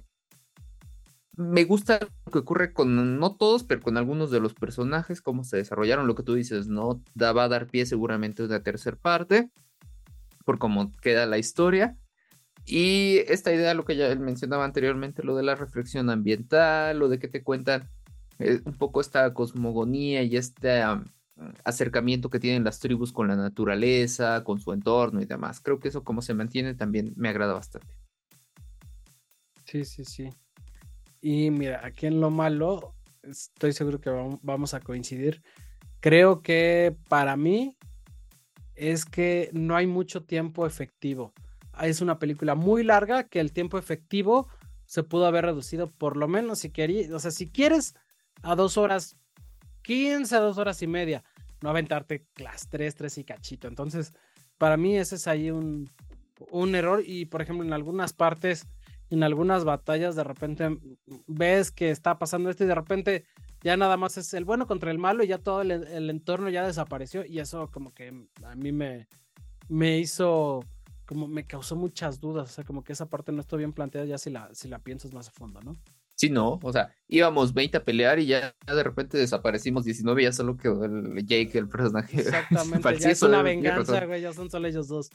me 1.37 1.65
gusta 1.65 1.99
lo 2.25 2.33
que 2.33 2.39
ocurre 2.39 2.73
con, 2.73 3.19
no 3.19 3.37
todos, 3.37 3.65
pero 3.65 3.81
con 3.81 3.97
algunos 3.97 4.31
de 4.31 4.41
los 4.41 4.55
personajes, 4.55 5.21
cómo 5.21 5.43
se 5.45 5.57
desarrollaron, 5.57 6.07
lo 6.07 6.15
que 6.15 6.23
tú 6.23 6.35
dices, 6.35 6.69
¿no? 6.69 7.03
Da, 7.15 7.33
va 7.33 7.45
a 7.45 7.49
dar 7.49 7.67
pie 7.67 7.87
seguramente 7.87 8.43
a 8.43 8.47
una 8.47 8.63
tercera 8.63 8.97
parte, 8.97 9.51
por 10.45 10.59
cómo 10.59 10.93
queda 11.03 11.27
la 11.27 11.39
historia. 11.39 11.97
Y 12.67 13.19
esta 13.27 13.53
idea, 13.53 13.75
lo 13.75 13.85
que 13.85 13.97
ya 13.97 14.15
mencionaba 14.15 14.65
anteriormente, 14.65 15.23
lo 15.23 15.37
de 15.37 15.43
la 15.43 15.55
reflexión 15.55 16.09
ambiental, 16.09 16.99
lo 16.99 17.09
de 17.09 17.19
que 17.19 17.29
te 17.29 17.43
cuentan 17.43 17.89
eh, 18.39 18.61
un 18.65 18.75
poco 18.75 19.01
esta 19.01 19.35
cosmogonía 19.35 20.23
y 20.23 20.37
esta 20.37 21.03
acercamiento 21.65 22.31
que 22.31 22.41
tienen 22.41 22.65
las 22.65 22.79
tribus 22.79 23.13
con 23.13 23.29
la 23.29 23.37
naturaleza, 23.37 24.45
con 24.45 24.61
su 24.61 24.73
entorno 24.73 25.21
y 25.21 25.27
demás. 25.27 25.61
Creo 25.61 25.81
que 25.81 25.89
eso 25.89 26.05
como 26.05 26.23
se 26.23 26.35
mantiene 26.35 26.75
también 26.75 27.13
me 27.17 27.29
agrada 27.29 27.55
bastante. 27.55 27.99
Sí, 29.65 29.85
sí, 29.85 30.05
sí. 30.05 30.31
Y 31.21 31.51
mira, 31.51 31.85
aquí 31.85 32.07
en 32.07 32.21
lo 32.21 32.31
malo, 32.31 32.95
estoy 33.23 33.73
seguro 33.73 34.01
que 34.01 34.11
vamos 34.43 34.75
a 34.75 34.81
coincidir. 34.81 35.43
Creo 36.01 36.43
que 36.43 36.97
para 37.09 37.37
mí 37.37 37.77
es 38.75 39.05
que 39.05 39.51
no 39.53 39.75
hay 39.75 39.87
mucho 39.87 40.25
tiempo 40.25 40.67
efectivo. 40.67 41.33
Es 41.81 42.01
una 42.01 42.19
película 42.19 42.55
muy 42.55 42.85
larga 42.85 43.25
que 43.25 43.41
el 43.41 43.53
tiempo 43.53 43.79
efectivo 43.79 44.49
se 44.87 45.03
pudo 45.03 45.27
haber 45.27 45.47
reducido 45.47 45.91
por 45.91 46.17
lo 46.17 46.29
menos 46.29 46.61
si 46.61 46.71
querías, 46.71 47.11
o 47.11 47.19
sea, 47.19 47.31
si 47.31 47.51
quieres 47.51 47.95
a 48.43 48.55
dos 48.55 48.77
horas 48.77 49.17
15 49.85 50.35
a 50.35 50.41
dos 50.41 50.59
horas 50.59 50.83
y 50.83 50.89
media. 50.89 51.23
No 51.63 51.71
aventarte 51.71 52.27
las 52.37 52.69
3, 52.69 52.95
3 52.95 53.19
y 53.19 53.25
cachito. 53.25 53.69
Entonces, 53.69 54.13
para 54.59 54.77
mí 54.77 54.97
ese 54.97 55.15
es 55.15 55.29
ahí 55.29 55.51
un, 55.51 55.89
un 56.51 56.75
error. 56.75 57.03
Y 57.07 57.27
por 57.27 57.43
ejemplo, 57.43 57.65
en 57.65 57.73
algunas 57.73 58.13
partes, 58.13 58.67
en 59.11 59.23
algunas 59.23 59.65
batallas, 59.65 60.17
de 60.17 60.25
repente 60.25 60.79
ves 61.27 61.71
que 61.71 61.91
está 61.91 62.19
pasando 62.19 62.51
esto 62.51 62.65
y 62.65 62.67
de 62.67 62.75
repente 62.75 63.25
ya 63.63 63.77
nada 63.77 63.97
más 63.97 64.19
es 64.19 64.35
el 64.35 64.45
bueno 64.45 64.67
contra 64.67 64.91
el 64.91 64.99
malo 64.99 65.23
y 65.23 65.29
ya 65.29 65.39
todo 65.39 65.63
el, 65.63 65.71
el 65.71 66.11
entorno 66.11 66.51
ya 66.51 66.67
desapareció. 66.67 67.25
Y 67.25 67.39
eso 67.39 67.71
como 67.71 67.95
que 67.95 68.13
a 68.43 68.55
mí 68.57 68.73
me, 68.73 69.07
me 69.69 69.99
hizo, 69.99 70.65
como 71.07 71.29
me 71.29 71.47
causó 71.47 71.77
muchas 71.77 72.21
dudas. 72.21 72.51
O 72.51 72.53
sea, 72.53 72.65
como 72.65 72.85
que 72.85 72.93
esa 72.93 73.07
parte 73.07 73.33
no 73.33 73.41
está 73.41 73.57
bien 73.57 73.73
planteada 73.73 74.07
ya 74.07 74.19
si 74.19 74.31
la, 74.31 74.55
si 74.55 74.69
la 74.69 74.79
piensas 74.81 75.13
más 75.13 75.29
a 75.29 75.33
fondo, 75.33 75.61
¿no? 75.61 75.77
Sí, 76.17 76.31
no, 76.31 76.61
o 76.63 76.73
sea, 76.73 76.95
íbamos 77.09 77.53
20 77.55 77.79
a 77.79 77.85
pelear 77.85 78.19
y 78.21 78.27
ya, 78.27 78.55
de 78.67 78.83
repente 78.83 79.19
desaparecimos 79.19 79.85
19 79.85 80.23
y 80.23 80.25
ya 80.27 80.33
solo 80.33 80.57
quedó 80.57 80.85
el 80.85 81.27
Jake, 81.27 81.59
el 81.59 81.69
personaje. 81.69 82.17
Exactamente, 82.21 82.99
ya 82.99 83.11
es 83.11 83.23
una 83.23 83.43
venganza, 83.43 84.05
güey, 84.07 84.23
ya 84.23 84.33
son 84.33 84.51
solo 84.51 84.69
ellos 84.69 84.89
dos. 84.89 85.11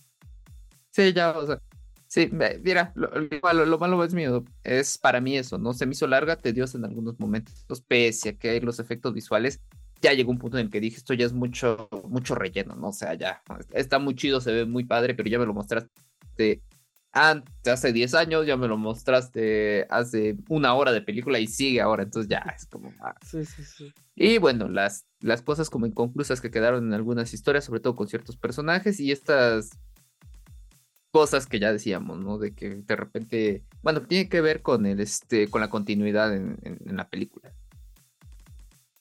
Sí, 0.92 1.14
ya, 1.14 1.32
o 1.32 1.48
sea, 1.48 1.62
sí, 2.08 2.30
mira, 2.62 2.92
lo, 2.96 3.80
malo, 3.80 4.04
es 4.04 4.14
mío, 4.14 4.44
es 4.64 4.98
para 4.98 5.22
mí 5.22 5.38
eso, 5.38 5.58
¿no? 5.58 5.74
Se 5.74 5.86
me 5.86 5.94
hizo 5.94 6.06
larga, 6.06 6.36
tediosa 6.36 6.78
en 6.78 6.86
algunos 6.86 7.18
momentos, 7.20 7.66
pese 7.88 8.30
a 8.30 8.34
que 8.34 8.50
hay 8.50 8.60
los 8.60 8.80
efectos 8.80 9.14
visuales, 9.14 9.62
ya 10.02 10.14
llegó 10.14 10.32
un 10.32 10.38
punto 10.38 10.58
en 10.58 10.66
el 10.66 10.72
que 10.72 10.82
dije, 10.82 10.98
esto 10.98 11.14
ya 11.14 11.26
es 11.26 11.34
mucho, 11.34 11.88
mucho 12.10 12.36
relleno, 12.36 12.76
¿no? 12.76 12.90
O 12.90 12.94
sea, 12.94 13.14
ya, 13.14 13.42
está 13.74 14.00
muy 14.00 14.16
chido, 14.16 14.42
se 14.42 14.52
ve 14.52 14.66
muy 14.66 14.84
padre, 14.84 15.14
pero 15.14 15.30
ya 15.30 15.40
me 15.40 15.46
lo 15.46 15.54
mostraste 15.54 16.62
antes, 17.12 17.74
hace 17.74 17.91
10 17.91 18.13
años, 18.13 18.45
ya 18.45 18.56
me 18.56 18.67
lo 18.67 18.78
mostraste 18.78 19.88
hace 19.89 20.38
una 20.48 20.74
hora 20.76 20.91
de 20.91 21.02
película 21.02 21.39
y 21.39 21.48
sigue 21.48 21.82
ahora, 21.82 22.04
entonces 22.04 22.30
ya 22.30 22.39
es 22.56 22.65
como... 22.67 22.93
Ah. 23.00 23.15
Sí, 23.26 23.45
sí, 23.45 23.63
sí. 23.63 23.93
Y 24.15 24.38
bueno, 24.38 24.67
las, 24.67 25.06
las 25.19 25.41
cosas 25.41 25.69
como 25.69 25.88
inconclusas 25.88 26.41
que 26.41 26.52
quedaron 26.52 26.88
en 26.88 26.93
algunas 26.93 27.34
historias, 27.34 27.65
sobre 27.65 27.80
todo 27.80 27.95
con 27.95 28.08
ciertos 28.08 28.38
personajes 28.38 29.00
y 29.00 29.12
estas 29.12 29.72
cosas 31.12 31.48
que 31.48 31.60
ya 31.60 31.72
decíamos, 31.72 32.19
¿no? 32.19 32.38
De 32.38 32.54
que 32.54 32.76
de 32.76 32.95
repente, 32.95 33.63
bueno, 33.82 34.02
tiene 34.02 34.30
que 34.30 34.41
ver 34.41 34.62
con 34.62 34.86
el, 34.86 35.00
este, 35.00 35.50
con 35.50 35.62
la 35.62 35.69
continuidad 35.69 36.36
en, 36.36 36.58
en 36.63 36.95
la 36.95 37.10
película. 37.10 37.52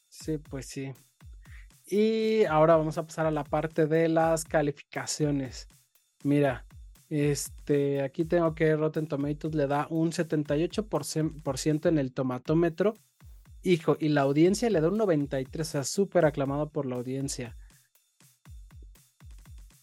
Sí, 0.09 0.38
pues 0.38 0.66
sí. 0.66 0.92
Y 1.87 2.44
ahora 2.44 2.77
vamos 2.77 2.99
a 2.99 3.05
pasar 3.05 3.27
a 3.27 3.31
la 3.31 3.44
parte 3.44 3.87
de 3.87 4.09
las 4.09 4.44
calificaciones. 4.44 5.68
Mira, 6.25 6.66
este, 7.11 8.03
aquí 8.03 8.25
tengo 8.25 8.55
que 8.55 8.77
Rotten 8.77 9.07
Tomatoes 9.07 9.55
le 9.55 9.66
da 9.66 9.87
un 9.90 10.12
78% 10.12 11.88
en 11.88 11.99
el 11.99 12.12
tomatómetro. 12.12 12.94
Hijo, 13.62 13.97
y 13.99 14.09
la 14.09 14.23
audiencia 14.23 14.71
le 14.71 14.81
da 14.81 14.88
un 14.88 14.99
93%, 14.99 15.61
o 15.61 15.64
sea, 15.64 15.85
súper 15.85 16.25
aclamado 16.25 16.71
por 16.71 16.87
la 16.87 16.97
audiencia. 16.97 17.57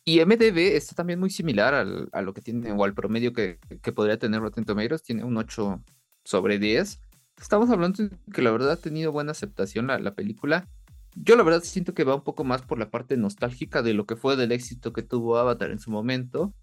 Y 0.05 0.23
MDB 0.23 0.75
está 0.75 0.95
también 0.95 1.19
muy 1.19 1.31
similar 1.31 1.73
a 1.73 2.21
lo 2.21 2.33
que 2.33 2.41
tiene, 2.41 2.71
o 2.71 2.83
al 2.83 2.93
promedio 2.93 3.33
que, 3.33 3.57
podría 3.93 4.19
tener 4.19 4.39
Rotten 4.39 4.63
Tomatoes, 4.63 5.01
tiene 5.01 5.23
un 5.23 5.35
8 5.35 5.81
sobre 6.23 6.59
10. 6.59 7.01
Estamos 7.41 7.69
hablando 7.71 8.03
de 8.03 8.11
que 8.31 8.41
la 8.43 8.51
verdad 8.51 8.71
ha 8.71 8.77
tenido 8.77 9.11
buena 9.11 9.31
aceptación 9.31 9.88
la, 9.88 9.97
la 9.97 10.13
película. 10.13 10.69
Yo 11.15 11.35
la 11.35 11.43
verdad 11.43 11.63
siento 11.63 11.93
que 11.93 12.03
va 12.03 12.15
un 12.15 12.23
poco 12.23 12.43
más 12.43 12.61
por 12.61 12.77
la 12.77 12.91
parte 12.91 13.17
nostálgica 13.17 13.81
de 13.81 13.93
lo 13.93 14.05
que 14.05 14.15
fue 14.15 14.35
del 14.35 14.51
éxito 14.51 14.93
que 14.93 15.01
tuvo 15.01 15.38
Avatar 15.38 15.71
en 15.71 15.79
su 15.79 15.89
momento 15.89 16.53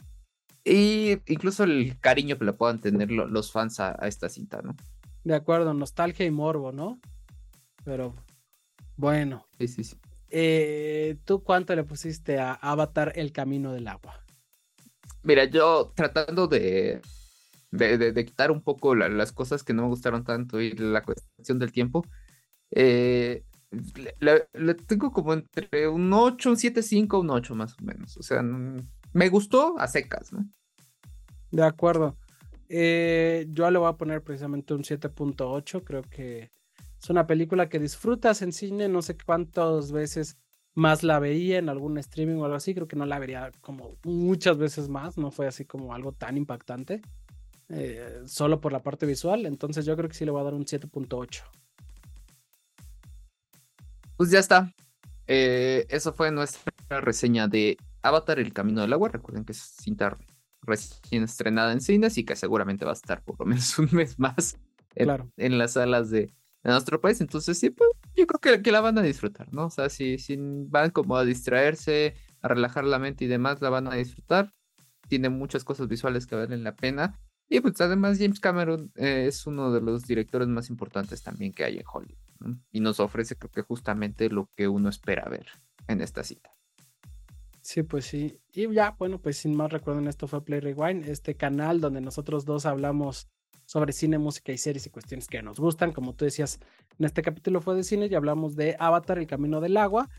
y 0.64 1.18
incluso 1.26 1.64
el 1.64 1.98
cariño 2.00 2.38
que 2.38 2.44
le 2.44 2.52
puedan 2.52 2.80
tener 2.80 3.10
los 3.10 3.50
fans 3.52 3.80
a, 3.80 3.92
esta 4.02 4.28
cinta, 4.28 4.62
¿no? 4.62 4.76
De 5.24 5.34
acuerdo, 5.34 5.74
nostalgia 5.74 6.26
y 6.26 6.30
morbo, 6.30 6.72
¿no? 6.72 7.00
Pero 7.84 8.14
bueno. 8.96 9.46
Sí, 9.58 9.68
sí, 9.68 9.84
sí. 9.84 9.96
Eh, 10.30 11.18
¿Tú 11.24 11.42
cuánto 11.42 11.74
le 11.74 11.84
pusiste 11.84 12.38
a 12.38 12.54
Avatar 12.54 13.12
El 13.16 13.32
Camino 13.32 13.72
del 13.72 13.88
Agua? 13.88 14.24
Mira, 15.22 15.44
yo 15.44 15.92
tratando 15.94 16.48
de, 16.48 17.00
de, 17.70 18.24
quitar 18.24 18.50
un 18.50 18.62
poco 18.62 18.94
las 18.94 19.32
cosas 19.32 19.62
que 19.62 19.72
no 19.72 19.82
me 19.82 19.88
gustaron 19.88 20.24
tanto 20.24 20.60
y 20.60 20.72
la 20.72 21.02
cuestión 21.02 21.58
del 21.58 21.70
tiempo, 21.70 22.04
eh, 22.70 23.44
le, 24.20 24.74
tengo 24.74 25.12
como 25.12 25.32
entre 25.32 25.88
un 25.88 26.12
8, 26.12 26.50
un 26.50 26.56
7, 26.56 26.82
5, 26.82 27.20
un 27.20 27.30
8 27.30 27.54
más 27.54 27.74
o 27.78 27.84
menos. 27.84 28.16
O 28.16 28.22
sea, 28.22 28.42
me 29.12 29.28
gustó 29.28 29.78
a 29.78 29.86
secas, 29.88 30.32
¿no? 30.32 30.48
De 31.50 31.62
acuerdo. 31.62 32.16
Eh, 32.68 33.46
yo 33.50 33.70
le 33.70 33.78
voy 33.78 33.88
a 33.88 33.96
poner 33.96 34.22
precisamente 34.22 34.72
un 34.72 34.82
7.8. 34.82 35.84
Creo 35.84 36.02
que 36.02 36.50
es 37.00 37.10
una 37.10 37.26
película 37.26 37.68
que 37.68 37.78
disfrutas 37.78 38.40
en 38.42 38.52
cine. 38.52 38.88
No 38.88 39.02
sé 39.02 39.16
cuántas 39.18 39.92
veces 39.92 40.38
más 40.74 41.02
la 41.02 41.18
veía 41.18 41.58
en 41.58 41.68
algún 41.68 41.98
streaming 41.98 42.36
o 42.36 42.46
algo 42.46 42.56
así. 42.56 42.74
Creo 42.74 42.88
que 42.88 42.96
no 42.96 43.04
la 43.04 43.18
vería 43.18 43.50
como 43.60 43.98
muchas 44.04 44.56
veces 44.56 44.88
más. 44.88 45.18
No 45.18 45.30
fue 45.30 45.46
así 45.46 45.66
como 45.66 45.92
algo 45.94 46.12
tan 46.12 46.38
impactante. 46.38 47.02
Eh, 47.68 48.22
solo 48.26 48.60
por 48.60 48.72
la 48.72 48.82
parte 48.82 49.04
visual. 49.04 49.44
Entonces 49.44 49.84
yo 49.84 49.94
creo 49.94 50.08
que 50.08 50.16
sí 50.16 50.24
le 50.24 50.30
voy 50.30 50.40
a 50.40 50.44
dar 50.44 50.54
un 50.54 50.64
7.8. 50.64 51.42
Pues 54.16 54.30
ya 54.30 54.38
está. 54.38 54.72
Eh, 55.26 55.86
eso 55.90 56.14
fue 56.14 56.30
nuestra 56.30 56.72
reseña 57.00 57.48
de 57.48 57.76
Avatar, 58.02 58.38
El 58.38 58.52
Camino 58.52 58.80
del 58.80 58.92
Agua. 58.92 59.08
Recuerden 59.08 59.44
que 59.44 59.52
es 59.52 59.58
cinta 59.58 60.18
recién 60.62 61.24
estrenada 61.24 61.72
en 61.72 61.80
cines 61.80 62.16
y 62.18 62.24
que 62.24 62.36
seguramente 62.36 62.84
va 62.84 62.92
a 62.92 62.94
estar 62.94 63.22
por 63.22 63.38
lo 63.38 63.46
menos 63.46 63.78
un 63.78 63.88
mes 63.92 64.18
más 64.18 64.56
en, 64.94 65.58
las 65.58 65.72
salas 65.72 66.10
de, 66.10 66.32
nuestro 66.64 67.00
país. 67.00 67.20
Entonces, 67.20 67.58
sí, 67.58 67.70
pues 67.70 67.90
yo 68.14 68.26
creo 68.26 68.62
que, 68.62 68.72
la 68.72 68.80
van 68.80 68.98
a 68.98 69.02
disfrutar, 69.02 69.52
¿no? 69.52 69.66
O 69.66 69.70
sea, 69.70 69.88
si, 69.88 70.18
si 70.18 70.36
van 70.38 70.90
como 70.90 71.16
a 71.16 71.24
distraerse, 71.24 72.14
a 72.40 72.48
relajar 72.48 72.84
la 72.84 72.98
mente 72.98 73.24
y 73.24 73.28
demás, 73.28 73.60
la 73.60 73.70
van 73.70 73.88
a 73.88 73.94
disfrutar. 73.94 74.52
Tiene 75.08 75.28
muchas 75.28 75.64
cosas 75.64 75.88
visuales 75.88 76.26
que 76.26 76.36
valen 76.36 76.64
la 76.64 76.76
pena. 76.76 77.18
Y 77.48 77.60
pues 77.60 77.80
además 77.80 78.18
James 78.18 78.40
Cameron 78.40 78.90
eh, 78.94 79.26
es 79.26 79.46
uno 79.46 79.72
de 79.72 79.80
los 79.82 80.06
directores 80.06 80.48
más 80.48 80.70
importantes 80.70 81.22
también 81.22 81.52
que 81.52 81.64
hay 81.64 81.76
en 81.76 81.84
Hollywood. 81.92 82.56
Y 82.70 82.80
nos 82.80 82.98
ofrece 82.98 83.36
creo 83.36 83.50
que 83.50 83.62
justamente 83.62 84.30
lo 84.30 84.48
que 84.56 84.68
uno 84.68 84.88
espera 84.88 85.28
ver 85.28 85.46
en 85.86 86.00
esta 86.00 86.24
cita. 86.24 86.50
Sí, 87.62 87.84
pues 87.84 88.06
sí. 88.06 88.40
Y 88.52 88.72
ya, 88.74 88.96
bueno, 88.98 89.20
pues 89.20 89.38
sin 89.38 89.54
más 89.56 89.70
recuerden, 89.70 90.08
esto 90.08 90.26
fue 90.26 90.44
Play 90.44 90.60
Rewind, 90.60 91.08
este 91.08 91.36
canal 91.36 91.80
donde 91.80 92.00
nosotros 92.00 92.44
dos 92.44 92.66
hablamos 92.66 93.28
sobre 93.66 93.92
cine, 93.92 94.18
música 94.18 94.52
y 94.52 94.58
series 94.58 94.86
y 94.86 94.90
cuestiones 94.90 95.28
que 95.28 95.42
nos 95.42 95.60
gustan. 95.60 95.92
Como 95.92 96.14
tú 96.14 96.24
decías, 96.24 96.58
en 96.98 97.06
este 97.06 97.22
capítulo 97.22 97.60
fue 97.60 97.76
de 97.76 97.84
cine 97.84 98.08
y 98.10 98.14
hablamos 98.16 98.56
de 98.56 98.76
Avatar, 98.80 99.18
el 99.18 99.28
camino 99.28 99.60
del 99.60 99.76
agua. 99.76 100.10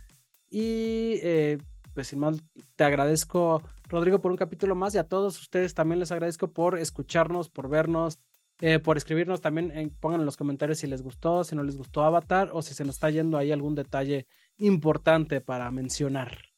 Y 0.49 1.19
eh, 1.21 1.58
pues 1.93 2.08
sin 2.08 2.19
más, 2.19 2.41
te 2.77 2.86
agradezco, 2.86 3.62
Rodrigo, 3.89 4.21
por 4.21 4.32
un 4.32 4.38
capítulo 4.38 4.73
más 4.73 4.95
y 4.95 4.97
a 4.97 5.08
todos 5.08 5.39
ustedes 5.41 5.73
también 5.73 5.99
les 5.99 6.12
agradezco 6.13 6.51
por 6.53 6.79
escucharnos, 6.79 7.49
por 7.49 7.67
vernos, 7.67 8.19
eh, 8.62 8.79
por 8.79 8.95
escribirnos. 8.95 9.41
También 9.41 9.93
pongan 9.99 10.21
en 10.21 10.25
los 10.25 10.38
comentarios 10.38 10.77
si 10.79 10.88
les 10.88 11.01
gustó, 11.01 11.43
si 11.43 11.58
no 11.58 11.63
les 11.63 11.75
gustó 11.75 12.03
Avatar 12.03 12.51
o 12.53 12.62
si 12.62 12.73
se 12.73 12.86
nos 12.86 12.95
está 12.95 13.10
yendo 13.10 13.38
ahí 13.38 13.51
algún 13.51 13.75
detalle 13.75 14.27
importante 14.58 15.41
para 15.41 15.69
mencionar. 15.71 16.52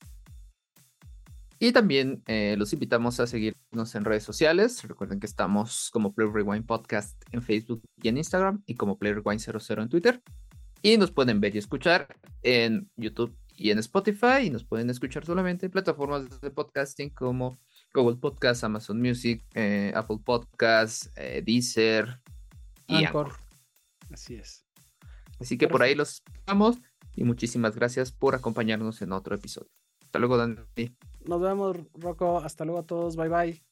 Y 1.57 1.71
también 1.71 2.21
eh, 2.27 2.55
los 2.57 2.73
invitamos 2.73 3.19
a 3.19 3.27
seguirnos 3.27 3.95
en 3.95 4.03
redes 4.03 4.23
sociales. 4.23 4.83
Recuerden 4.83 5.19
que 5.19 5.25
estamos 5.25 5.89
como 5.91 6.13
Play 6.13 6.27
Rewind 6.29 6.65
Podcast 6.65 7.21
en 7.31 7.41
Facebook 7.41 7.81
y 8.01 8.09
en 8.09 8.17
Instagram 8.17 8.61
y 8.65 8.75
como 8.75 8.97
Play 8.97 9.13
Rewind 9.13 9.39
00 9.39 9.83
en 9.83 9.89
Twitter. 9.89 10.21
Y 10.81 10.97
nos 10.97 11.11
pueden 11.11 11.39
ver 11.39 11.55
y 11.55 11.59
escuchar 11.59 12.15
en 12.43 12.89
YouTube 12.97 13.35
y 13.55 13.71
en 13.71 13.79
Spotify. 13.79 14.43
Y 14.43 14.49
nos 14.49 14.65
pueden 14.65 14.89
escuchar 14.89 15.25
solamente 15.25 15.65
en 15.65 15.71
plataformas 15.71 16.41
de 16.41 16.51
podcasting 16.51 17.09
como 17.09 17.57
Google 17.93 18.17
Podcast, 18.17 18.63
Amazon 18.65 19.01
Music, 19.01 19.43
eh, 19.53 19.93
Apple 19.95 20.19
Podcast, 20.23 21.07
eh, 21.15 21.41
Deezer 21.45 22.21
y 22.87 23.05
Anchor. 23.05 23.31
Así 24.11 24.35
es. 24.35 24.65
Así 25.39 25.57
que 25.57 25.67
por 25.67 25.81
ahí 25.81 25.95
los 25.95 26.15
esperamos 26.15 26.77
y 27.15 27.23
muchísimas 27.23 27.75
gracias 27.75 28.11
por 28.11 28.35
acompañarnos 28.35 29.01
en 29.01 29.13
otro 29.13 29.35
episodio. 29.35 29.71
Hasta 30.03 30.19
luego, 30.19 30.37
Dani. 30.37 30.95
Nos 31.27 31.41
vemos, 31.41 31.77
Rocco. 31.93 32.37
Hasta 32.39 32.65
luego 32.65 32.79
a 32.79 32.83
todos. 32.83 33.15
Bye 33.15 33.29
bye. 33.29 33.64